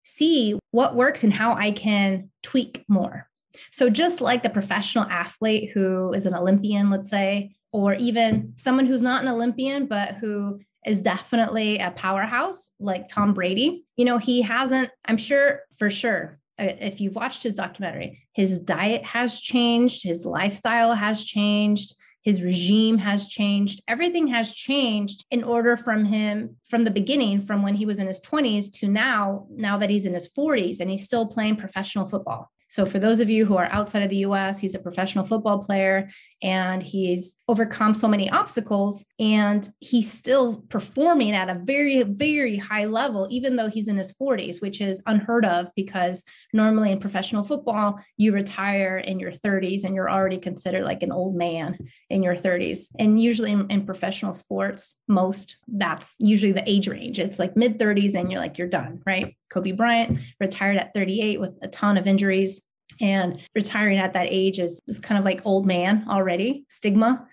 see 0.04 0.58
what 0.70 0.96
works 0.96 1.22
and 1.22 1.32
how 1.32 1.54
I 1.54 1.70
can 1.70 2.30
tweak 2.42 2.84
more. 2.88 3.28
So, 3.70 3.90
just 3.90 4.20
like 4.20 4.42
the 4.42 4.50
professional 4.50 5.04
athlete 5.04 5.70
who 5.72 6.12
is 6.12 6.26
an 6.26 6.34
Olympian, 6.34 6.90
let's 6.90 7.10
say, 7.10 7.54
or 7.72 7.94
even 7.94 8.52
someone 8.56 8.86
who's 8.86 9.02
not 9.02 9.22
an 9.22 9.28
Olympian, 9.28 9.86
but 9.86 10.14
who 10.14 10.60
is 10.86 11.00
definitely 11.00 11.78
a 11.78 11.90
powerhouse, 11.92 12.70
like 12.80 13.08
Tom 13.08 13.34
Brady, 13.34 13.84
you 13.96 14.04
know, 14.04 14.18
he 14.18 14.42
hasn't, 14.42 14.90
I'm 15.04 15.16
sure 15.16 15.60
for 15.78 15.90
sure, 15.90 16.38
uh, 16.60 16.72
if 16.80 17.00
you've 17.00 17.14
watched 17.14 17.42
his 17.42 17.54
documentary, 17.54 18.26
his 18.32 18.58
diet 18.58 19.04
has 19.04 19.40
changed, 19.40 20.02
his 20.02 20.26
lifestyle 20.26 20.94
has 20.94 21.24
changed 21.24 21.94
his 22.22 22.40
regime 22.40 22.98
has 22.98 23.26
changed 23.26 23.80
everything 23.88 24.28
has 24.28 24.54
changed 24.54 25.24
in 25.30 25.44
order 25.44 25.76
from 25.76 26.04
him 26.04 26.56
from 26.68 26.84
the 26.84 26.90
beginning 26.90 27.40
from 27.40 27.62
when 27.62 27.74
he 27.74 27.86
was 27.86 27.98
in 27.98 28.06
his 28.06 28.20
20s 28.20 28.72
to 28.72 28.88
now 28.88 29.46
now 29.50 29.76
that 29.76 29.90
he's 29.90 30.06
in 30.06 30.14
his 30.14 30.30
40s 30.32 30.80
and 30.80 30.90
he's 30.90 31.04
still 31.04 31.26
playing 31.26 31.56
professional 31.56 32.06
football 32.06 32.50
so, 32.72 32.86
for 32.86 32.98
those 32.98 33.20
of 33.20 33.28
you 33.28 33.44
who 33.44 33.58
are 33.58 33.68
outside 33.70 34.02
of 34.02 34.08
the 34.08 34.24
US, 34.28 34.58
he's 34.58 34.74
a 34.74 34.78
professional 34.78 35.26
football 35.26 35.62
player 35.62 36.08
and 36.42 36.82
he's 36.82 37.36
overcome 37.46 37.94
so 37.94 38.08
many 38.08 38.28
obstacles 38.30 39.04
and 39.20 39.70
he's 39.78 40.10
still 40.10 40.64
performing 40.68 41.32
at 41.32 41.48
a 41.48 41.60
very, 41.62 42.02
very 42.02 42.56
high 42.56 42.84
level, 42.84 43.28
even 43.30 43.56
though 43.56 43.68
he's 43.68 43.88
in 43.88 43.96
his 43.96 44.12
40s, 44.14 44.60
which 44.60 44.80
is 44.80 45.02
unheard 45.06 45.44
of 45.44 45.70
because 45.76 46.24
normally 46.52 46.90
in 46.90 46.98
professional 46.98 47.44
football, 47.44 48.02
you 48.16 48.32
retire 48.32 48.98
in 48.98 49.20
your 49.20 49.30
30s 49.30 49.84
and 49.84 49.94
you're 49.94 50.10
already 50.10 50.38
considered 50.38 50.84
like 50.84 51.02
an 51.02 51.12
old 51.12 51.36
man 51.36 51.78
in 52.10 52.22
your 52.22 52.34
30s. 52.34 52.88
And 52.98 53.22
usually 53.22 53.52
in, 53.52 53.70
in 53.70 53.86
professional 53.86 54.32
sports, 54.32 54.96
most 55.06 55.58
that's 55.68 56.14
usually 56.18 56.52
the 56.52 56.68
age 56.68 56.88
range. 56.88 57.20
It's 57.20 57.38
like 57.38 57.56
mid 57.56 57.78
30s 57.78 58.14
and 58.16 58.30
you're 58.30 58.40
like, 58.40 58.58
you're 58.58 58.68
done, 58.68 59.00
right? 59.06 59.36
Kobe 59.48 59.72
Bryant 59.72 60.18
retired 60.40 60.78
at 60.78 60.94
38 60.94 61.40
with 61.40 61.56
a 61.62 61.68
ton 61.68 61.96
of 61.96 62.06
injuries 62.06 62.62
and 63.00 63.40
retiring 63.54 63.98
at 63.98 64.12
that 64.12 64.28
age 64.30 64.58
is, 64.58 64.80
is 64.86 65.00
kind 65.00 65.18
of 65.18 65.24
like 65.24 65.42
old 65.44 65.66
man 65.66 66.04
already, 66.08 66.64
stigma. 66.68 67.26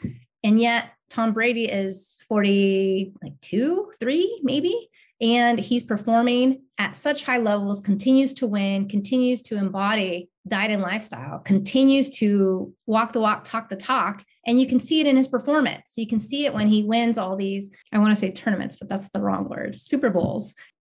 And 0.44 0.60
yet 0.60 0.91
Tom 1.10 1.34
Brady 1.34 1.65
is 1.65 2.24
40, 2.27 3.13
like 3.22 3.39
two, 3.41 3.91
three, 4.00 4.39
maybe. 4.44 4.89
And 5.22 5.60
he's 5.60 5.84
performing 5.84 6.63
at 6.77 6.96
such 6.96 7.24
high 7.24 7.39
levels, 7.39 7.82
continues 7.82 8.34
to 8.36 8.48
win, 8.48 8.88
continues 8.88 9.41
to 9.44 9.58
embody 9.58 10.29
diet 10.48 10.72
and 10.72 10.82
lifestyle, 10.82 11.39
continues 11.39 12.10
to 12.10 12.74
walk 12.86 13.12
the 13.12 13.20
walk, 13.20 13.44
talk 13.44 13.70
the 13.70 13.75
talk. 13.75 14.24
And 14.48 14.60
you 14.60 14.68
can 14.68 14.79
see 14.79 15.01
it 15.01 15.08
in 15.08 15.18
his 15.18 15.27
performance. 15.27 15.94
You 15.98 16.08
can 16.08 16.20
see 16.20 16.46
it 16.46 16.53
when 16.53 16.68
he 16.68 16.84
wins 16.84 17.18
all 17.18 17.36
these, 17.36 17.75
I 17.91 18.00
want 18.00 18.12
to 18.12 18.15
say 18.15 18.32
tournaments, 18.32 18.77
but 18.77 18.88
that's 18.88 19.10
the 19.10 19.22
wrong 19.22 19.50
word, 19.50 19.79
Super 19.79 20.10
Bowls. 20.10 20.53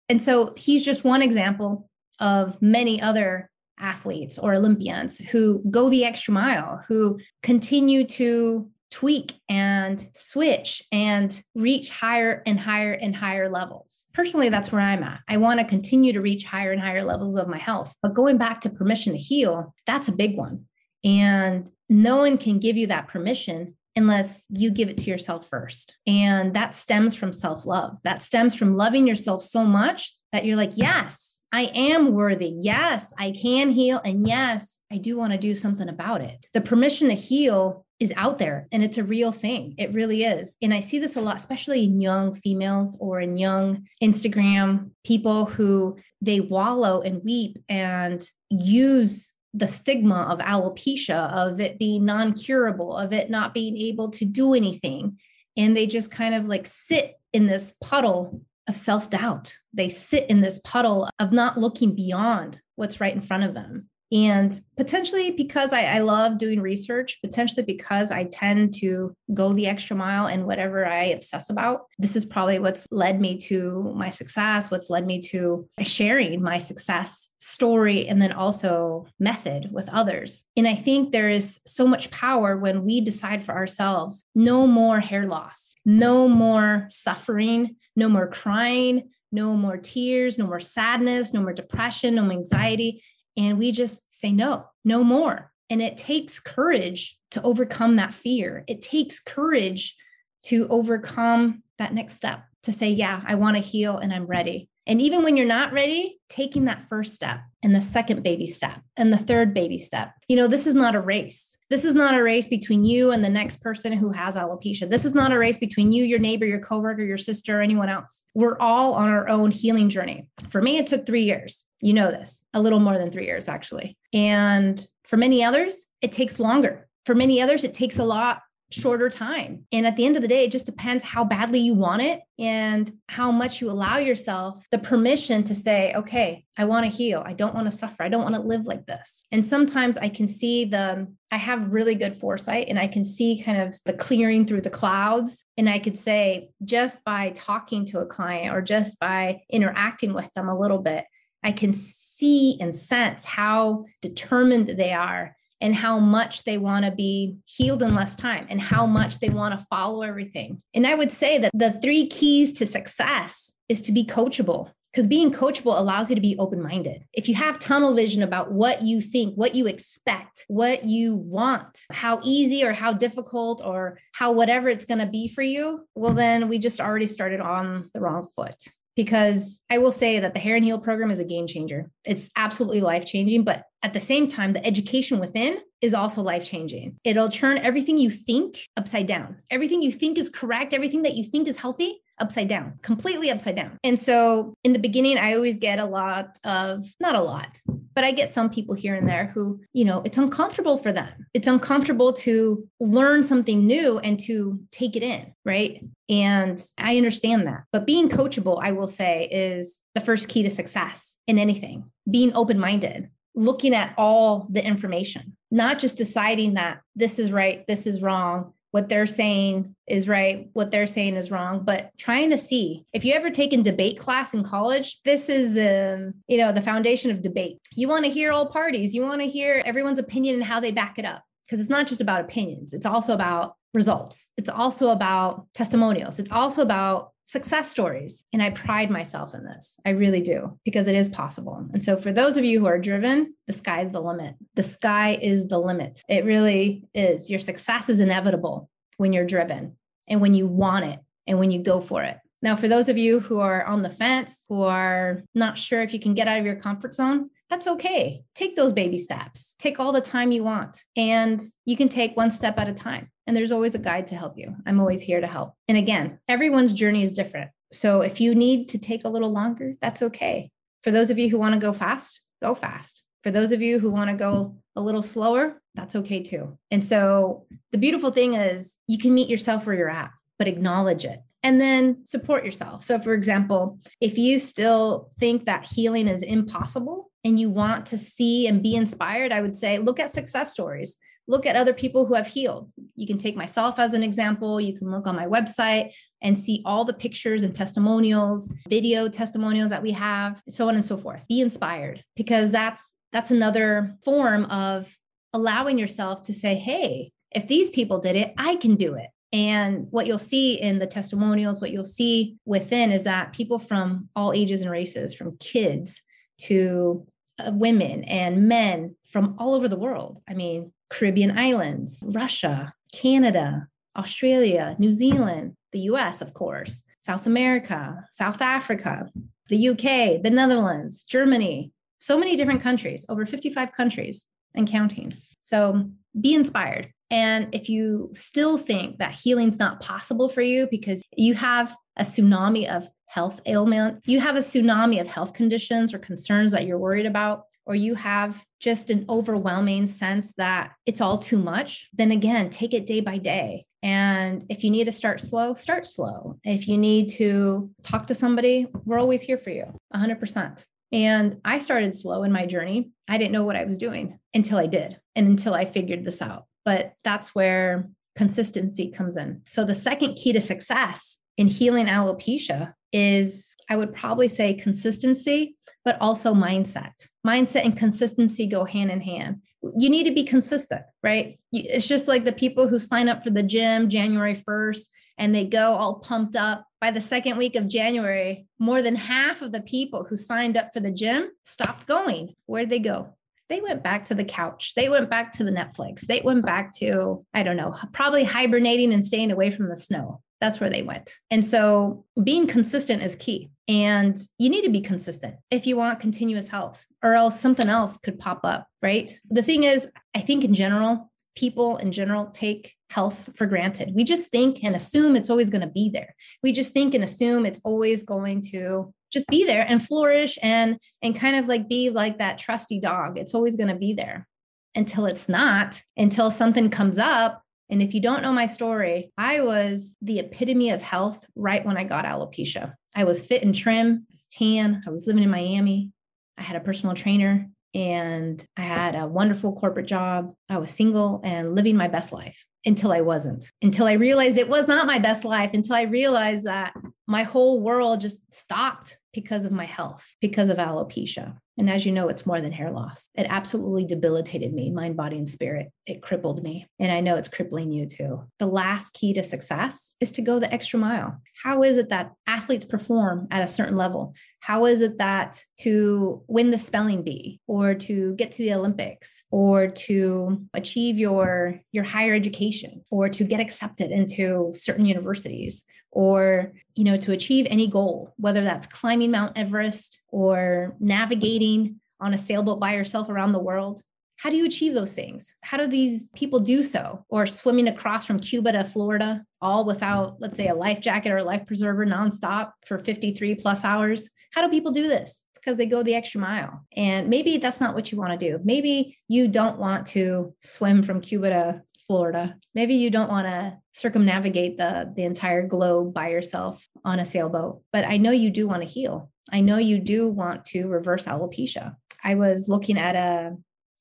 And 0.10 0.22
so 0.22 0.54
he's 0.56 0.86
just 0.86 1.04
one 1.04 1.22
example 1.22 1.90
of 2.20 2.62
many 2.62 3.02
other 3.02 3.50
athletes 3.80 4.38
or 4.40 4.54
Olympians 4.54 5.18
who 5.18 5.64
go 5.70 5.90
the 5.90 6.06
extra 6.06 6.34
mile, 6.34 6.84
who 6.88 7.20
continue 7.42 8.06
to 8.06 8.70
tweak 8.94 9.34
and 9.50 10.08
switch 10.14 10.84
and 10.92 11.42
reach 11.56 11.90
higher 11.90 12.44
and 12.46 12.60
higher 12.60 12.94
and 12.94 13.16
higher 13.16 13.50
levels. 13.50 14.06
Personally, 14.14 14.50
that's 14.50 14.72
where 14.72 14.82
I'm 14.82 15.02
at. 15.02 15.22
I 15.28 15.38
want 15.38 15.60
to 15.60 15.66
continue 15.66 16.14
to 16.14 16.22
reach 16.22 16.44
higher 16.44 16.72
and 16.72 16.80
higher 16.80 17.04
levels 17.04 17.36
of 17.36 17.48
my 17.48 17.58
health. 17.58 17.96
But 18.04 18.14
going 18.14 18.38
back 18.38 18.62
to 18.62 18.70
permission 18.70 19.14
to 19.14 19.18
heal, 19.18 19.74
that's 19.88 20.10
a 20.10 20.14
big 20.14 20.38
one. 20.38 20.66
And 21.04 21.68
no 21.90 22.18
one 22.18 22.38
can 22.38 22.60
give 22.60 22.78
you 22.78 22.88
that 22.88 23.08
permission 23.08 23.76
unless 23.96 24.46
you 24.50 24.70
give 24.70 24.90
it 24.90 24.98
to 24.98 25.10
yourself 25.10 25.50
first. 25.50 25.98
And 26.06 26.54
that 26.54 26.76
stems 26.76 27.16
from 27.16 27.32
self 27.32 27.66
love. 27.66 28.00
That 28.04 28.22
stems 28.22 28.54
from 28.54 28.76
loving 28.76 29.08
yourself 29.08 29.42
so 29.42 29.64
much 29.64 30.16
that 30.32 30.46
you're 30.46 30.56
like, 30.56 30.78
yes, 30.78 31.33
I 31.54 31.70
am 31.76 32.14
worthy. 32.14 32.56
Yes, 32.60 33.14
I 33.18 33.30
can 33.30 33.70
heal. 33.70 34.02
And 34.04 34.26
yes, 34.26 34.82
I 34.92 34.98
do 34.98 35.16
want 35.16 35.34
to 35.34 35.38
do 35.38 35.54
something 35.54 35.88
about 35.88 36.22
it. 36.22 36.48
The 36.54 36.62
permission 36.62 37.10
to 37.10 37.14
heal 37.14 37.86
is 38.00 38.12
out 38.18 38.40
there 38.40 38.68
and 38.72 38.84
it's 38.84 38.98
a 38.98 39.04
real 39.04 39.32
thing. 39.32 39.76
It 39.78 39.94
really 39.94 40.24
is. 40.24 40.58
And 40.64 40.74
I 40.74 40.80
see 40.80 40.98
this 40.98 41.16
a 41.16 41.22
lot, 41.22 41.36
especially 41.36 41.84
in 41.84 42.02
young 42.02 42.34
females 42.34 42.98
or 43.00 43.22
in 43.22 43.38
young 43.38 43.88
Instagram 44.04 44.90
people 45.06 45.46
who 45.46 45.98
they 46.22 46.40
wallow 46.40 47.02
and 47.02 47.24
weep 47.24 47.60
and 47.70 48.28
use 48.50 49.36
the 49.54 49.68
stigma 49.68 50.24
of 50.24 50.40
alopecia, 50.40 51.32
of 51.32 51.60
it 51.60 51.78
being 51.78 52.04
non 52.04 52.34
curable, 52.34 52.98
of 52.98 53.14
it 53.14 53.30
not 53.30 53.54
being 53.54 53.78
able 53.78 54.10
to 54.10 54.26
do 54.26 54.56
anything. 54.56 55.20
And 55.56 55.78
they 55.78 55.86
just 55.86 56.10
kind 56.10 56.34
of 56.34 56.48
like 56.48 56.66
sit 56.66 57.14
in 57.32 57.46
this 57.46 57.76
puddle 57.80 58.42
of 58.68 58.76
self 58.76 59.10
doubt. 59.10 59.56
They 59.74 59.90
sit 59.90 60.30
in 60.30 60.42
this 60.42 60.60
puddle 60.64 61.10
of 61.20 61.32
not 61.32 61.60
looking 61.60 61.96
beyond 61.96 62.62
what's 62.76 63.02
right 63.02 63.14
in 63.14 63.22
front 63.22 63.44
of 63.44 63.54
them. 63.54 63.90
And 64.14 64.62
potentially 64.78 65.32
because 65.32 65.74
I, 65.74 65.86
I, 65.86 66.00
love 66.00 66.38
doing 66.38 66.62
research, 66.62 67.20
potentially 67.24 67.66
because 67.66 68.12
I 68.12 68.26
tend 68.26 68.76
to 68.76 69.16
go 69.34 69.54
the 69.54 69.66
extra 69.66 69.96
mile 69.96 70.28
in 70.28 70.46
whatever 70.46 70.86
I 70.86 71.06
obsess 71.06 71.50
about, 71.50 71.88
this 71.98 72.16
is 72.16 72.24
probably 72.24 72.60
what's 72.60 72.86
led 72.92 73.20
me 73.20 73.38
to 73.38 73.92
my 73.96 74.12
success, 74.12 74.70
what's 74.70 74.92
led 74.92 75.08
me 75.08 75.20
to 75.22 75.68
sharing 75.82 76.44
my 76.44 76.60
success 76.60 77.30
story 77.40 78.08
and 78.08 78.22
then 78.22 78.32
also 78.32 79.08
method 79.20 79.70
with 79.72 79.90
others. 79.90 80.44
And 80.56 80.68
I 80.68 80.76
think 80.76 81.12
there 81.12 81.30
is 81.30 81.60
so 81.66 81.88
much 81.88 82.12
power 82.12 82.56
when 82.56 82.84
we 82.84 83.02
decide 83.02 83.44
for 83.44 83.54
ourselves 83.54 84.26
no 84.36 84.68
more 84.68 85.00
hair 85.00 85.26
loss, 85.26 85.74
no 85.86 86.28
more 86.28 86.86
suffering, 86.90 87.78
no 87.96 88.10
more 88.10 88.28
crying, 88.28 89.10
no 89.32 89.56
more 89.56 89.78
tears, 89.78 90.38
no 90.38 90.46
more 90.46 90.60
sadness, 90.60 91.34
no 91.34 91.42
more 91.42 91.54
depression, 91.54 92.14
no 92.14 92.22
more 92.22 92.34
anxiety 92.34 93.02
and 93.38 93.58
we 93.58 93.72
just 93.72 94.04
say 94.10 94.32
no, 94.32 94.66
no 94.84 95.04
more. 95.04 95.52
And 95.70 95.82
it 95.82 95.98
takes 95.98 96.40
courage 96.40 97.18
to 97.32 97.42
overcome 97.42 97.96
that 97.96 98.14
fear. 98.14 98.64
It 98.68 98.82
takes 98.82 99.20
courage 99.20 99.96
to 100.44 100.68
overcome 100.70 101.64
that 101.78 101.94
next 101.94 102.14
step 102.14 102.44
to 102.64 102.72
say, 102.72 102.92
yeah, 102.92 103.22
I 103.26 103.36
want 103.36 103.58
to 103.58 103.62
heal 103.62 103.98
and 103.98 104.14
I'm 104.14 104.26
ready. 104.26 104.70
And 104.86 105.02
even 105.02 105.24
when 105.24 105.38
you're 105.38 105.46
not 105.46 105.72
ready, 105.72 106.20
taking 106.30 106.66
that 106.66 106.84
first 106.84 107.14
step 107.14 107.40
and 107.62 107.76
the 107.76 107.82
second 107.82 108.24
baby 108.24 108.46
step 108.48 108.82
and 108.98 109.14
the 109.14 109.18
third 109.18 109.54
baby 109.54 109.78
step. 109.78 110.12
You 110.28 110.36
know, 110.36 110.48
this 110.48 110.68
is 110.68 110.76
not 110.76 110.96
a 110.96 111.00
race. 111.00 111.58
This 111.70 111.86
is 111.86 111.96
not 111.96 112.16
a 112.16 112.24
race 112.24 112.48
between 112.48 112.84
you 112.84 113.12
and 113.12 113.24
the 113.24 113.30
next 113.30 113.62
person 113.62 113.94
who 113.94 114.12
has 114.12 114.36
alopecia. 114.36 114.90
This 114.90 115.06
is 115.06 115.16
not 115.16 115.32
a 115.32 115.38
race 115.38 115.58
between 115.58 115.92
you, 115.92 116.04
your 116.04 116.20
neighbor, 116.20 116.46
your 116.46 116.60
coworker, 116.60 117.04
your 117.04 117.18
sister, 117.18 117.60
or 117.60 117.62
anyone 117.62 117.88
else. 117.88 118.24
We're 118.34 118.58
all 118.60 118.94
on 118.96 119.10
our 119.10 119.30
own 119.30 119.52
healing 119.52 119.90
journey. 119.90 120.28
For 120.50 120.62
me, 120.62 120.78
it 120.78 120.88
took 120.88 121.06
three 121.06 121.24
years. 121.24 121.66
You 121.82 121.94
know 121.94 122.12
this, 122.12 122.42
a 122.54 122.62
little 122.62 122.80
more 122.80 122.98
than 122.98 123.12
three 123.12 123.26
years, 123.26 123.48
actually. 123.48 123.98
And 124.12 124.86
for 125.04 125.18
many 125.18 125.44
others, 125.44 125.88
it 126.02 126.12
takes 126.12 126.40
longer. 126.40 126.88
For 127.06 127.16
many 127.16 127.42
others, 127.42 127.64
it 127.64 127.74
takes 127.74 128.00
a 128.00 128.04
lot 128.06 128.42
shorter 128.74 129.10
time. 129.10 129.66
And 129.72 129.86
at 129.86 129.96
the 129.96 130.06
end 130.06 130.16
of 130.16 130.22
the 130.22 130.28
day, 130.28 130.46
it 130.46 130.52
just 130.52 130.66
depends 130.66 131.04
how 131.04 131.24
badly 131.24 131.60
you 131.60 131.74
want 131.74 132.02
it 132.02 132.22
and 132.40 132.92
how 133.08 133.32
much 133.32 133.62
you 133.62 133.70
allow 133.70 133.98
yourself 133.98 134.66
the 134.72 134.80
permission 134.80 135.44
to 135.44 135.56
say, 135.56 135.94
okay, 135.96 136.46
I 136.58 136.66
want 136.66 136.86
to 136.86 136.96
heal. 136.96 137.24
I 137.26 137.34
don't 137.34 137.54
want 137.54 137.70
to 137.70 137.78
suffer. 137.78 138.04
I 138.04 138.10
don't 138.10 138.24
want 138.24 138.36
to 138.36 138.42
live 138.42 138.66
like 138.66 138.86
this. 138.86 139.24
And 139.32 139.46
sometimes 139.46 139.98
I 139.98 140.10
can 140.10 140.28
see 140.28 140.66
the, 140.66 141.08
I 141.32 141.38
have 141.38 141.74
really 141.74 141.96
good 141.96 142.14
foresight 142.14 142.68
and 142.70 142.80
I 142.80 142.88
can 142.88 143.06
see 143.06 143.42
kind 143.42 143.62
of 143.62 143.76
the 143.86 143.94
clearing 143.94 144.46
through 144.46 144.62
the 144.62 144.70
clouds. 144.70 145.46
And 145.58 145.70
I 145.70 145.80
could 145.80 145.98
say, 145.98 146.50
just 146.64 147.04
by 147.04 147.32
talking 147.36 147.86
to 147.86 148.00
a 148.00 148.06
client 148.06 148.56
or 148.56 148.62
just 148.62 149.00
by 149.00 149.42
interacting 149.50 150.14
with 150.14 150.32
them 150.34 150.50
a 150.50 150.58
little 150.58 150.80
bit, 150.80 151.06
I 151.44 151.52
can 151.52 151.74
see 151.74 152.58
and 152.60 152.74
sense 152.74 153.26
how 153.26 153.86
determined 154.02 154.68
they 154.68 154.94
are 154.94 155.36
and 155.64 155.74
how 155.74 155.98
much 155.98 156.44
they 156.44 156.58
want 156.58 156.84
to 156.84 156.92
be 156.92 157.38
healed 157.46 157.82
in 157.82 157.96
less 157.96 158.18
time 158.18 158.46
and 158.50 158.62
how 158.62 158.86
much 158.86 159.20
they 159.20 159.30
want 159.30 159.58
to 159.58 159.66
follow 159.70 160.02
everything. 160.02 160.62
And 160.76 160.86
I 160.86 160.94
would 160.94 161.12
say 161.12 161.38
that 161.38 161.52
the 161.54 161.80
three 161.82 162.06
keys 162.06 162.52
to 162.60 162.66
success 162.66 163.56
is 163.70 163.82
to 163.84 163.94
be 163.94 164.06
coachable 164.06 164.72
because 164.92 165.08
being 165.08 165.32
coachable 165.32 165.80
allows 165.80 166.10
you 166.10 166.16
to 166.16 166.22
be 166.22 166.36
open 166.38 166.62
minded. 166.62 167.06
If 167.14 167.30
you 167.30 167.36
have 167.36 167.58
tunnel 167.58 167.96
vision 167.96 168.22
about 168.22 168.52
what 168.52 168.84
you 168.84 169.00
think, 169.00 169.36
what 169.36 169.56
you 169.56 169.66
expect, 169.66 170.44
what 170.50 170.84
you 170.84 171.16
want, 171.16 171.80
how 171.92 172.20
easy 172.24 172.64
or 172.64 172.74
how 172.74 172.92
difficult 172.92 173.62
or 173.64 173.98
how 174.12 174.34
whatever 174.34 174.68
it's 174.68 174.86
going 174.86 175.00
to 175.00 175.08
be 175.08 175.30
for 175.30 175.42
you, 175.42 175.88
well, 175.96 176.14
then 176.14 176.50
we 176.50 176.60
just 176.60 176.82
already 176.82 177.08
started 177.08 177.40
on 177.40 177.90
the 177.94 178.02
wrong 178.02 178.28
foot 178.28 178.68
because 178.96 179.64
I 179.70 179.78
will 179.80 179.92
say 179.92 180.20
that 180.20 180.34
the 180.34 180.40
Hair 180.40 180.58
N' 180.58 180.64
Heal 180.64 180.80
program 180.80 181.12
is 181.12 181.20
a 181.20 181.26
game 181.26 181.48
changer. 181.48 181.90
It's 182.06 182.30
absolutely 182.36 182.82
life 182.82 183.06
changing, 183.06 183.44
but 183.44 183.66
at 183.82 183.94
the 183.94 184.00
same 184.00 184.28
time, 184.28 184.54
the 184.54 184.66
education 184.66 185.20
within 185.20 185.58
is 185.82 185.94
also 185.94 186.22
life 186.22 186.46
changing. 186.46 186.98
It'll 187.04 187.30
turn 187.30 187.58
everything 187.58 187.98
you 187.98 188.10
think 188.10 188.60
upside 188.78 189.08
down. 189.08 189.38
Everything 189.50 189.82
you 189.82 189.92
think 189.92 190.18
is 190.18 190.30
correct, 190.30 190.74
everything 190.74 191.02
that 191.02 191.16
you 191.16 191.26
think 191.26 191.48
is 191.48 191.60
healthy, 191.60 192.02
upside 192.20 192.48
down, 192.48 192.80
completely 192.82 193.30
upside 193.30 193.56
down. 193.56 193.78
And 193.84 194.00
so 194.00 194.56
in 194.64 194.72
the 194.72 194.80
beginning, 194.80 195.18
I 195.18 195.34
always 195.36 195.58
get 195.58 195.80
a 195.80 195.86
lot 195.86 196.38
of, 196.46 196.84
not 197.02 197.16
a 197.16 197.22
lot, 197.22 197.60
but 197.96 198.04
I 198.04 198.12
get 198.12 198.30
some 198.30 198.50
people 198.50 198.76
here 198.76 198.96
and 198.96 199.08
there 199.08 199.28
who, 199.34 199.60
you 199.74 199.86
know, 199.86 200.02
it's 200.06 200.18
uncomfortable 200.18 200.78
for 200.78 200.92
them. 200.92 201.28
It's 201.34 201.48
uncomfortable 201.48 202.14
to 202.14 202.68
learn 202.80 203.24
something 203.24 203.66
new 203.66 204.00
and 204.00 204.20
to 204.22 204.60
take 204.72 204.96
it 204.96 205.04
in, 205.04 205.34
right? 205.46 205.84
And 206.10 206.62
I 206.78 206.98
understand 206.98 207.48
that. 207.48 207.64
But 207.72 207.86
being 207.86 208.10
coachable, 208.10 208.60
I 208.62 208.72
will 208.72 208.88
say, 208.88 209.30
is 209.32 209.82
the 209.96 210.02
first 210.02 210.30
key 210.30 210.44
to 210.44 210.50
success 210.50 211.16
in 211.28 211.40
anything. 211.40 211.86
Being 212.10 212.34
open 212.34 212.60
minded, 212.60 213.10
looking 213.36 213.74
at 213.74 213.94
all 213.98 214.48
the 214.50 214.64
information, 214.64 215.38
not 215.52 215.80
just 215.80 215.98
deciding 215.98 216.56
that 216.56 216.82
this 216.96 217.20
is 217.20 217.32
right, 217.32 217.66
this 217.68 217.88
is 217.88 218.02
wrong, 218.02 218.54
what 218.74 218.90
they're 218.90 219.06
saying 219.06 219.76
is 219.86 220.08
right, 220.08 220.50
what 220.54 220.72
they're 220.72 220.88
saying 220.88 221.16
is 221.16 221.30
wrong, 221.30 221.62
but 221.64 221.92
trying 222.00 222.32
to 222.32 222.38
see. 222.40 222.84
If 222.92 223.06
you 223.06 223.14
ever 223.14 223.30
taken 223.30 223.62
debate 223.62 224.00
class 224.00 224.34
in 224.34 224.44
college, 224.44 225.00
this 225.06 225.30
is 225.30 225.54
the, 225.54 226.12
you 226.28 226.40
know, 226.40 226.52
the 226.52 226.62
foundation 226.62 227.12
of 227.12 227.22
debate. 227.22 227.60
You 227.76 227.88
want 227.88 228.04
to 228.06 228.10
hear 228.10 228.32
all 228.32 228.48
parties, 228.48 228.96
you 228.96 229.04
want 229.04 229.22
to 229.22 229.28
hear 229.28 229.62
everyone's 229.64 230.00
opinion 230.00 230.36
and 230.36 230.44
how 230.44 230.60
they 230.60 230.72
back 230.72 230.98
it 230.98 231.06
up 231.06 231.24
because 231.46 231.60
it's 231.60 231.70
not 231.70 231.86
just 231.86 232.02
about 232.02 232.22
opinions, 232.22 232.74
it's 232.74 232.88
also 232.88 233.14
about 233.14 233.58
results. 233.76 234.30
It's 234.38 234.50
also 234.50 234.90
about 234.90 235.46
testimonials. 235.54 236.18
It's 236.18 236.32
also 236.32 236.64
about 236.64 237.12
success 237.26 237.70
stories. 237.70 238.26
And 238.34 238.42
I 238.42 238.50
pride 238.50 238.90
myself 238.90 239.34
in 239.34 239.44
this. 239.44 239.80
I 239.86 239.92
really 239.92 240.22
do, 240.22 240.60
because 240.66 240.88
it 240.88 240.96
is 240.96 241.10
possible. 241.10 241.68
And 241.74 241.84
so, 241.84 241.98
for 241.98 242.12
those 242.12 242.38
of 242.38 242.46
you 242.46 242.60
who 242.60 242.66
are 242.66 242.80
driven, 242.80 243.36
the 243.48 243.54
sky 243.54 243.82
is 243.82 243.92
the 243.92 244.02
limit. 244.02 244.36
The 244.56 244.64
sky 244.64 245.18
is 245.22 245.48
the 245.48 245.60
limit. 245.60 246.02
It 246.08 246.26
really 246.26 246.84
is. 246.94 247.30
Your 247.30 247.40
success 247.40 247.90
is 247.90 248.00
inevitable 248.00 248.70
when 248.98 249.14
you're 249.14 249.26
driven 249.26 249.78
and 250.08 250.22
when 250.22 250.34
you 250.34 250.48
want 250.48 250.86
it 250.86 251.00
and 251.28 251.40
when 251.40 251.52
you 251.52 251.62
go 251.62 251.82
for 251.82 252.04
it. 252.04 252.18
Now, 252.42 252.58
for 252.58 252.68
those 252.68 252.90
of 252.90 252.98
you 252.98 253.22
who 253.22 253.40
are 253.40 253.64
on 253.64 253.84
the 253.84 253.90
fence, 253.90 254.46
who 254.50 254.64
are 254.64 255.24
not 255.34 255.58
sure 255.58 255.82
if 255.82 255.94
you 255.94 256.00
can 256.00 256.14
get 256.14 256.28
out 256.28 256.40
of 256.40 256.46
your 256.46 256.58
comfort 256.58 256.94
zone, 256.94 257.30
that's 257.54 257.68
okay. 257.68 258.24
Take 258.34 258.56
those 258.56 258.74
baby 258.74 258.98
steps. 258.98 259.54
Take 259.60 259.80
all 259.80 259.92
the 259.92 260.02
time 260.02 260.32
you 260.32 260.44
want, 260.44 260.84
and 260.98 261.40
you 261.66 261.78
can 261.78 261.88
take 261.88 262.18
one 262.18 262.32
step 262.32 262.58
at 262.58 262.68
a 262.68 262.74
time. 262.74 263.12
And 263.28 263.38
there's 263.38 263.52
always 263.52 263.76
a 263.76 263.80
guide 263.80 264.08
to 264.08 264.16
help 264.16 264.40
you. 264.40 264.56
I'm 264.66 264.80
always 264.80 265.04
here 265.04 265.22
to 265.22 265.28
help. 265.28 265.54
And 265.68 265.78
again, 265.78 266.18
everyone's 266.28 266.74
journey 266.74 267.04
is 267.04 267.14
different. 267.14 267.52
So 267.72 268.02
if 268.02 268.20
you 268.20 268.34
need 268.34 268.70
to 268.70 268.80
take 268.80 269.06
a 269.06 269.10
little 269.10 269.32
longer, 269.32 269.76
that's 269.82 270.02
okay. 270.02 270.50
For 270.82 270.90
those 270.90 271.12
of 271.12 271.20
you 271.20 271.30
who 271.30 271.38
want 271.38 271.54
to 271.54 271.60
go 271.60 271.74
fast, 271.74 272.22
go 272.42 272.56
fast. 272.56 273.04
For 273.22 273.30
those 273.30 273.52
of 273.52 273.62
you 273.62 273.78
who 273.78 273.92
want 273.92 274.10
to 274.10 274.16
go 274.16 274.58
a 274.76 274.82
little 274.82 275.04
slower, 275.04 275.62
that's 275.76 275.96
okay 275.96 276.24
too. 276.24 276.58
And 276.72 276.84
so 276.84 277.46
the 277.72 277.78
beautiful 277.78 278.10
thing 278.10 278.34
is 278.34 278.80
you 278.88 278.98
can 278.98 279.14
meet 279.14 279.30
yourself 279.30 279.68
where 279.68 279.76
you're 279.76 279.90
at, 279.90 280.10
but 280.40 280.48
acknowledge 280.48 281.06
it 281.06 281.20
and 281.44 281.62
then 281.62 282.04
support 282.06 282.46
yourself. 282.46 282.84
So, 282.84 282.98
for 283.00 283.14
example, 283.14 283.80
if 284.02 284.18
you 284.18 284.40
still 284.40 285.12
think 285.20 285.46
that 285.46 285.68
healing 285.68 286.08
is 286.08 286.24
impossible 286.24 287.12
and 287.24 287.40
you 287.40 287.50
want 287.50 287.86
to 287.88 287.98
see 287.98 288.48
and 288.48 288.62
be 288.62 288.76
inspired, 288.76 289.32
I 289.32 289.42
would 289.42 289.56
say 289.56 289.78
look 289.78 290.00
at 290.00 290.12
success 290.12 290.52
stories. 290.52 290.98
Look 291.26 291.46
at 291.46 291.56
other 291.56 291.74
people 291.74 292.06
who 292.06 292.16
have 292.16 292.28
healed. 292.28 292.70
You 292.96 293.08
can 293.08 293.18
take 293.18 293.38
myself 293.38 293.80
as 293.80 293.94
an 293.94 294.04
example. 294.04 294.60
You 294.60 294.74
can 294.74 294.92
look 294.92 295.08
on 295.08 295.16
my 295.16 295.26
website 295.26 295.94
and 296.22 296.38
see 296.38 296.62
all 296.66 296.84
the 296.84 296.94
pictures 296.94 297.44
and 297.44 297.56
testimonials, 297.56 298.52
video 298.68 299.08
testimonials 299.08 299.70
that 299.70 299.82
we 299.82 299.92
have, 299.92 300.42
so 300.50 300.68
on 300.68 300.76
and 300.76 300.84
so 300.84 300.98
forth. 300.98 301.26
Be 301.30 301.40
inspired 301.40 302.04
because 302.18 302.52
that's 302.52 302.92
that's 303.14 303.32
another 303.32 303.96
form 304.04 304.46
of 304.46 304.98
allowing 305.34 305.78
yourself 305.78 306.24
to 306.24 306.34
say, 306.34 306.56
hey, 306.56 307.12
if 307.34 307.48
these 307.48 307.70
people 307.70 308.00
did 308.00 308.16
it, 308.16 308.34
I 308.38 308.58
can 308.58 308.76
do 308.76 308.96
it. 308.96 309.08
And 309.32 309.88
what 309.92 310.06
you'll 310.06 310.20
see 310.20 310.56
in 310.56 310.78
the 310.78 310.86
testimonials, 310.86 311.60
what 311.60 311.72
you'll 311.72 311.84
see 311.84 312.38
within 312.46 312.92
is 312.92 313.04
that 313.06 313.34
people 313.34 313.58
from 313.58 314.10
all 314.16 314.34
ages 314.34 314.62
and 314.62 314.70
races, 314.70 315.14
from 315.14 315.38
kids 315.38 316.02
to 316.40 317.06
Uh, 317.40 317.52
women 317.52 318.04
and 318.04 318.48
men 318.48 318.96
from 319.10 319.36
all 319.40 319.56
over 319.56 319.68
the 319.68 319.76
world. 319.76 320.22
I 320.30 320.36
mean, 320.36 320.72
Caribbean 320.92 321.36
islands, 321.36 322.04
Russia, 322.06 322.76
Canada, 322.94 323.68
Australia, 323.98 324.76
New 324.78 324.92
Zealand, 324.92 325.56
the 325.72 325.80
US, 325.80 326.22
of 326.22 326.36
course, 326.36 326.84
South 327.02 327.26
America, 327.26 328.06
South 328.12 328.40
Africa, 328.40 329.10
the 329.50 329.70
UK, 329.70 330.22
the 330.22 330.30
Netherlands, 330.30 331.04
Germany, 331.06 331.72
so 331.98 332.20
many 332.20 332.36
different 332.36 332.62
countries, 332.62 333.04
over 333.10 333.26
55 333.26 333.72
countries 333.72 334.28
and 334.54 334.68
counting. 334.68 335.16
So 335.42 335.90
be 336.22 336.36
inspired. 336.36 336.92
And 337.10 337.54
if 337.56 337.68
you 337.68 338.12
still 338.14 338.60
think 338.60 339.00
that 339.00 339.16
healing's 339.16 339.58
not 339.58 339.82
possible 339.82 340.30
for 340.30 340.42
you 340.42 340.68
because 340.70 341.02
you 341.18 341.34
have 341.34 341.76
a 341.98 342.04
tsunami 342.04 342.70
of 342.70 342.88
health 343.14 343.42
ailment, 343.46 344.02
you 344.06 344.20
have 344.20 344.36
a 344.36 344.40
tsunami 344.40 345.00
of 345.00 345.08
health 345.08 345.34
conditions 345.34 345.94
or 345.94 346.00
concerns 346.00 346.52
that 346.52 346.66
you're 346.66 346.80
worried 346.80 347.06
about, 347.06 347.46
or 347.66 347.76
you 347.76 347.94
have 347.94 348.44
just 348.60 348.90
an 348.90 349.06
overwhelming 349.08 349.86
sense 349.86 350.34
that 350.38 350.72
it's 350.88 351.00
all 351.00 351.20
too 351.20 351.38
much, 351.38 351.90
then 351.94 352.12
again, 352.12 352.50
take 352.50 352.74
it 352.74 352.88
day 352.88 353.02
by 353.02 353.20
day. 353.20 353.66
And 353.84 354.44
if 354.50 354.64
you 354.64 354.72
need 354.72 354.86
to 354.86 354.92
start 354.92 355.20
slow, 355.20 355.54
start 355.54 355.86
slow. 355.86 356.40
If 356.44 356.68
you 356.68 356.78
need 356.78 357.10
to 357.12 357.70
talk 357.84 358.08
to 358.08 358.16
somebody, 358.16 358.66
we're 358.84 359.00
always 359.00 359.22
here 359.22 359.38
for 359.38 359.52
you 359.52 359.66
100%. 359.94 360.66
And 360.92 361.40
I 361.46 361.60
started 361.60 361.94
slow 361.94 362.24
in 362.24 362.32
my 362.32 362.48
journey. 362.48 362.92
I 363.08 363.20
didn't 363.20 363.32
know 363.34 363.44
what 363.44 363.56
I 363.56 363.66
was 363.66 363.78
doing 363.78 364.20
until 364.34 364.58
I 364.58 364.66
did 364.66 365.00
and 365.16 365.28
until 365.28 365.54
I 365.54 365.66
figured 365.66 366.04
this 366.04 366.22
out. 366.22 366.46
But 366.66 366.94
that's 367.04 367.36
where 367.36 367.90
consistency 368.16 368.90
comes 368.90 369.18
in. 369.18 369.42
So 369.46 369.66
the 369.66 369.76
second 369.76 370.16
key 370.16 370.34
to 370.34 370.42
success 370.42 371.20
in 371.38 371.48
healing 371.48 371.88
alopecia 371.88 372.74
is 372.94 373.56
I 373.70 373.76
would 373.76 373.94
probably 373.94 374.28
say 374.28 374.54
consistency, 374.54 375.58
but 375.84 375.98
also 376.00 376.34
mindset. 376.34 377.08
Mindset 377.26 377.66
and 377.66 377.76
consistency 377.76 378.48
go 378.48 378.64
hand 378.64 378.92
in 378.92 379.02
hand. 379.02 379.42
You 379.78 379.90
need 379.90 380.04
to 380.04 380.12
be 380.12 380.24
consistent, 380.24 380.84
right? 381.02 381.40
It's 381.52 381.88
just 381.88 382.08
like 382.08 382.26
the 382.26 382.32
people 382.32 382.68
who 382.68 382.80
sign 382.80 383.10
up 383.10 383.24
for 383.24 383.30
the 383.30 383.44
gym 383.44 383.90
January 383.90 384.36
1st 384.36 384.88
and 385.18 385.34
they 385.34 385.46
go 385.46 385.76
all 385.76 385.96
pumped 385.96 386.36
up. 386.36 386.66
By 386.82 386.92
the 386.92 387.00
second 387.00 387.38
week 387.38 387.56
of 387.56 387.70
January, 387.70 388.46
more 388.60 388.82
than 388.82 388.98
half 388.98 389.42
of 389.42 389.54
the 389.54 389.62
people 389.62 390.04
who 390.04 390.18
signed 390.18 390.58
up 390.58 390.74
for 390.74 390.82
the 390.82 390.92
gym 390.92 391.30
stopped 391.44 391.88
going. 391.88 392.36
Where'd 392.46 392.70
they 392.70 392.80
go? 392.80 393.16
They 393.48 393.62
went 393.62 393.84
back 393.84 394.06
to 394.06 394.16
the 394.16 394.26
couch. 394.26 394.74
They 394.76 394.90
went 394.90 395.10
back 395.10 395.32
to 395.34 395.46
the 395.46 395.52
Netflix. 395.52 396.02
They 396.02 396.20
went 396.22 396.46
back 396.46 396.74
to, 396.80 397.26
I 397.34 397.44
don't 397.44 397.56
know, 397.56 397.74
probably 397.94 398.26
hibernating 398.26 398.92
and 398.94 399.06
staying 399.06 399.32
away 399.32 399.50
from 399.50 399.70
the 399.70 399.78
snow. 399.78 400.22
That's 400.44 400.60
where 400.60 400.70
they 400.70 400.82
went. 400.82 401.10
And 401.32 401.46
so 401.46 402.04
being 402.22 402.48
consistent 402.48 403.02
is 403.02 403.16
key. 403.16 403.50
And 403.70 404.18
you 404.38 404.50
need 404.50 404.64
to 404.64 404.70
be 404.70 404.82
consistent 404.82 405.36
if 405.50 405.66
you 405.66 405.78
want 405.78 406.02
continuous 406.02 406.50
health, 406.50 406.86
or 407.02 407.14
else 407.14 407.40
something 407.40 407.70
else 407.70 407.96
could 407.96 408.20
pop 408.20 408.42
up, 408.44 408.68
right? 408.82 409.18
The 409.30 409.42
thing 409.42 409.64
is, 409.64 409.90
I 410.14 410.20
think 410.20 410.44
in 410.44 410.54
general, 410.54 411.10
people 411.38 411.78
in 411.78 411.94
general 411.94 412.26
take 412.26 412.74
health 412.90 413.30
for 413.38 413.46
granted. 413.46 413.94
We 413.96 414.04
just 414.04 414.32
think 414.32 414.66
and 414.66 414.76
assume 414.76 415.16
it's 415.16 415.30
always 415.30 415.50
going 415.50 415.62
to 415.62 415.68
be 415.68 415.90
there. 415.90 416.14
We 416.44 416.52
just 416.52 416.74
think 416.74 416.94
and 416.94 417.06
assume 417.06 417.46
it's 417.46 417.62
always 417.64 418.04
going 418.04 418.42
to 418.52 418.94
just 419.14 419.30
be 419.30 419.46
there 419.46 419.66
and 419.66 419.82
flourish 419.82 420.38
and 420.44 420.78
and 421.02 421.16
kind 421.16 421.38
of 421.38 421.48
like 421.48 421.70
be 421.70 421.90
like 421.90 422.18
that 422.18 422.38
trusty 422.38 422.82
dog. 422.82 423.18
It's 423.18 423.34
always 423.34 423.56
going 423.56 423.70
to 423.70 423.76
be 423.76 423.94
there 423.94 424.28
until 424.76 425.06
it's 425.06 425.30
not, 425.30 425.82
until 425.96 426.30
something 426.32 426.70
comes 426.70 426.98
up. 426.98 427.43
And 427.70 427.82
if 427.82 427.94
you 427.94 428.02
don't 428.02 428.22
know 428.22 428.34
my 428.34 428.46
story, 428.46 429.12
I 429.18 429.42
was 429.42 429.98
the 430.02 430.20
epitome 430.20 430.70
of 430.70 430.82
health 430.82 431.26
right 431.36 431.66
when 431.66 431.78
I 431.78 431.84
got 431.84 432.06
alopecia. 432.06 432.74
I 432.96 433.06
was 433.06 433.26
fit 433.26 433.44
and 433.44 433.56
trim, 433.56 434.06
I 434.10 434.12
was 434.12 434.26
tan, 434.26 434.82
I 434.86 434.90
was 434.90 435.08
living 435.08 435.24
in 435.24 435.30
Miami. 435.30 435.92
I 436.38 436.44
had 436.44 436.56
a 436.56 436.62
personal 436.62 436.96
trainer 436.96 437.50
and 437.74 438.46
I 438.56 438.62
had 438.62 438.96
a 438.96 439.08
wonderful 439.08 439.54
corporate 439.54 439.88
job. 439.88 440.34
I 440.50 440.58
was 440.58 440.70
single 440.70 441.22
and 441.24 441.56
living 441.56 441.76
my 441.76 441.88
best 441.88 442.12
life 442.12 442.46
until 442.66 442.92
I 442.92 443.02
wasn't, 443.02 443.46
until 443.62 443.88
I 443.88 443.94
realized 443.94 444.38
it 444.38 444.50
was 444.50 444.68
not 444.68 444.86
my 444.86 445.00
best 445.00 445.26
life, 445.26 445.54
until 445.54 445.76
I 445.76 445.84
realized 445.84 446.44
that 446.44 446.74
my 447.08 447.24
whole 447.24 447.60
world 447.62 448.02
just 448.02 448.20
stopped 448.32 448.98
because 449.12 449.46
of 449.46 449.52
my 449.52 449.66
health, 449.66 450.16
because 450.22 450.50
of 450.50 450.58
alopecia. 450.58 451.38
And 451.58 451.70
as 451.70 451.86
you 451.86 451.92
know, 451.92 452.10
it's 452.10 452.26
more 452.26 452.42
than 452.42 452.52
hair 452.52 452.72
loss. 452.72 453.08
It 453.16 453.28
absolutely 453.30 453.86
debilitated 453.86 454.54
me, 454.54 454.72
mind, 454.72 454.98
body, 454.98 455.18
and 455.18 455.30
spirit. 455.30 455.72
It 455.86 456.02
crippled 456.02 456.42
me. 456.42 456.68
And 456.80 456.92
I 456.92 457.00
know 457.00 457.16
it's 457.16 457.30
crippling 457.30 457.72
you 457.72 457.86
too. 457.86 458.24
The 458.40 458.48
last 458.48 458.94
key 458.94 459.14
to 459.14 459.24
success 459.24 459.94
is 460.00 460.12
to 460.14 460.22
go 460.22 460.40
the 460.40 460.52
extra 460.52 460.80
mile. 460.80 461.22
How 461.44 461.64
is 461.64 461.78
it 461.78 461.90
that 461.90 462.14
athletes 462.26 462.66
perform 462.66 463.28
at 463.30 463.44
a 463.44 463.48
certain 463.48 463.76
level? 463.76 464.16
How 464.40 464.66
is 464.66 464.82
it 464.82 464.98
that 464.98 465.44
to 465.62 466.24
win 466.28 466.52
the 466.52 466.60
spelling 466.60 467.04
bee 467.04 467.40
or 467.48 467.76
to 467.76 468.14
get 468.16 468.32
to 468.34 468.44
the 468.44 468.54
Olympics 468.54 469.24
or 469.32 469.68
to 469.68 470.46
achieve 470.54 470.98
your, 470.98 471.62
your 471.72 471.84
higher 471.84 472.14
education 472.14 472.84
or 472.90 473.10
to 473.10 473.24
get 473.24 473.40
accepted 473.40 473.92
into 473.92 474.52
certain 474.54 474.86
universities 474.86 475.64
or 475.94 476.52
you 476.76 476.84
know 476.84 476.98
to 476.98 477.12
achieve 477.12 477.46
any 477.50 477.68
goal 477.68 478.14
whether 478.18 478.44
that's 478.44 478.68
climbing 478.68 479.12
mount 479.12 479.38
everest 479.38 480.02
or 480.10 480.76
navigating 480.80 481.80
on 482.02 482.14
a 482.14 482.18
sailboat 482.18 482.60
by 482.60 482.74
yourself 482.74 483.10
around 483.10 483.32
the 483.32 483.40
world. 483.40 483.82
How 484.18 484.30
do 484.30 484.38
you 484.38 484.46
achieve 484.46 484.74
those 484.74 484.94
things? 484.94 485.36
How 485.42 485.58
do 485.58 485.68
these 485.68 486.10
people 486.12 486.40
do 486.40 486.64
so? 486.64 487.04
Or 487.10 487.26
swimming 487.26 487.68
across 487.68 488.06
from 488.06 488.20
cuba 488.20 488.52
to 488.52 488.64
florida 488.64 489.24
all 489.42 489.66
without 489.66 490.18
let's 490.20 490.38
say 490.38 490.48
a 490.48 490.56
life 490.56 490.82
jacket 490.82 491.12
or 491.12 491.18
a 491.18 491.24
life 491.24 491.46
preserver 491.46 491.86
nonstop 491.86 492.52
for 492.66 492.78
53 492.80 493.36
plus 493.36 493.64
hours? 493.64 494.10
How 494.32 494.42
do 494.42 494.50
people 494.50 494.72
do 494.72 494.88
this? 494.88 495.24
It's 495.30 495.40
because 495.40 495.58
they 495.58 495.66
go 495.66 495.84
the 495.84 495.96
extra 495.96 496.20
mile. 496.20 496.66
And 496.76 497.10
maybe 497.10 497.38
that's 497.38 497.62
not 497.62 497.76
what 497.76 497.92
you 497.92 497.98
want 497.98 498.20
to 498.20 498.30
do. 498.30 498.40
Maybe 498.44 498.98
you 499.08 499.28
don't 499.28 499.60
want 499.60 499.86
to 499.88 500.34
swim 500.42 500.84
from 500.84 501.02
cuba 501.02 501.30
to 501.30 501.62
Florida. 501.88 502.36
Maybe 502.56 502.76
you 502.76 502.90
don't 502.90 503.10
want 503.10 503.28
to 503.28 503.58
circumnavigate 503.74 504.58
the, 504.58 504.92
the 504.96 505.04
entire 505.04 505.46
globe 505.46 505.94
by 505.94 506.10
yourself 506.10 506.68
on 506.86 507.00
a 507.00 507.06
sailboat, 507.06 507.62
but 507.72 507.86
I 507.86 507.98
know 507.98 508.12
you 508.12 508.30
do 508.30 508.48
want 508.48 508.62
to 508.62 508.68
heal. 508.68 509.10
I 509.32 509.42
know 509.42 509.58
you 509.58 509.80
do 509.80 510.08
want 510.08 510.46
to 510.46 510.68
reverse 510.68 511.06
alopecia. 511.06 511.76
I 512.04 512.16
was 512.16 512.50
looking 512.50 512.78
at 512.78 512.96
a 512.96 513.36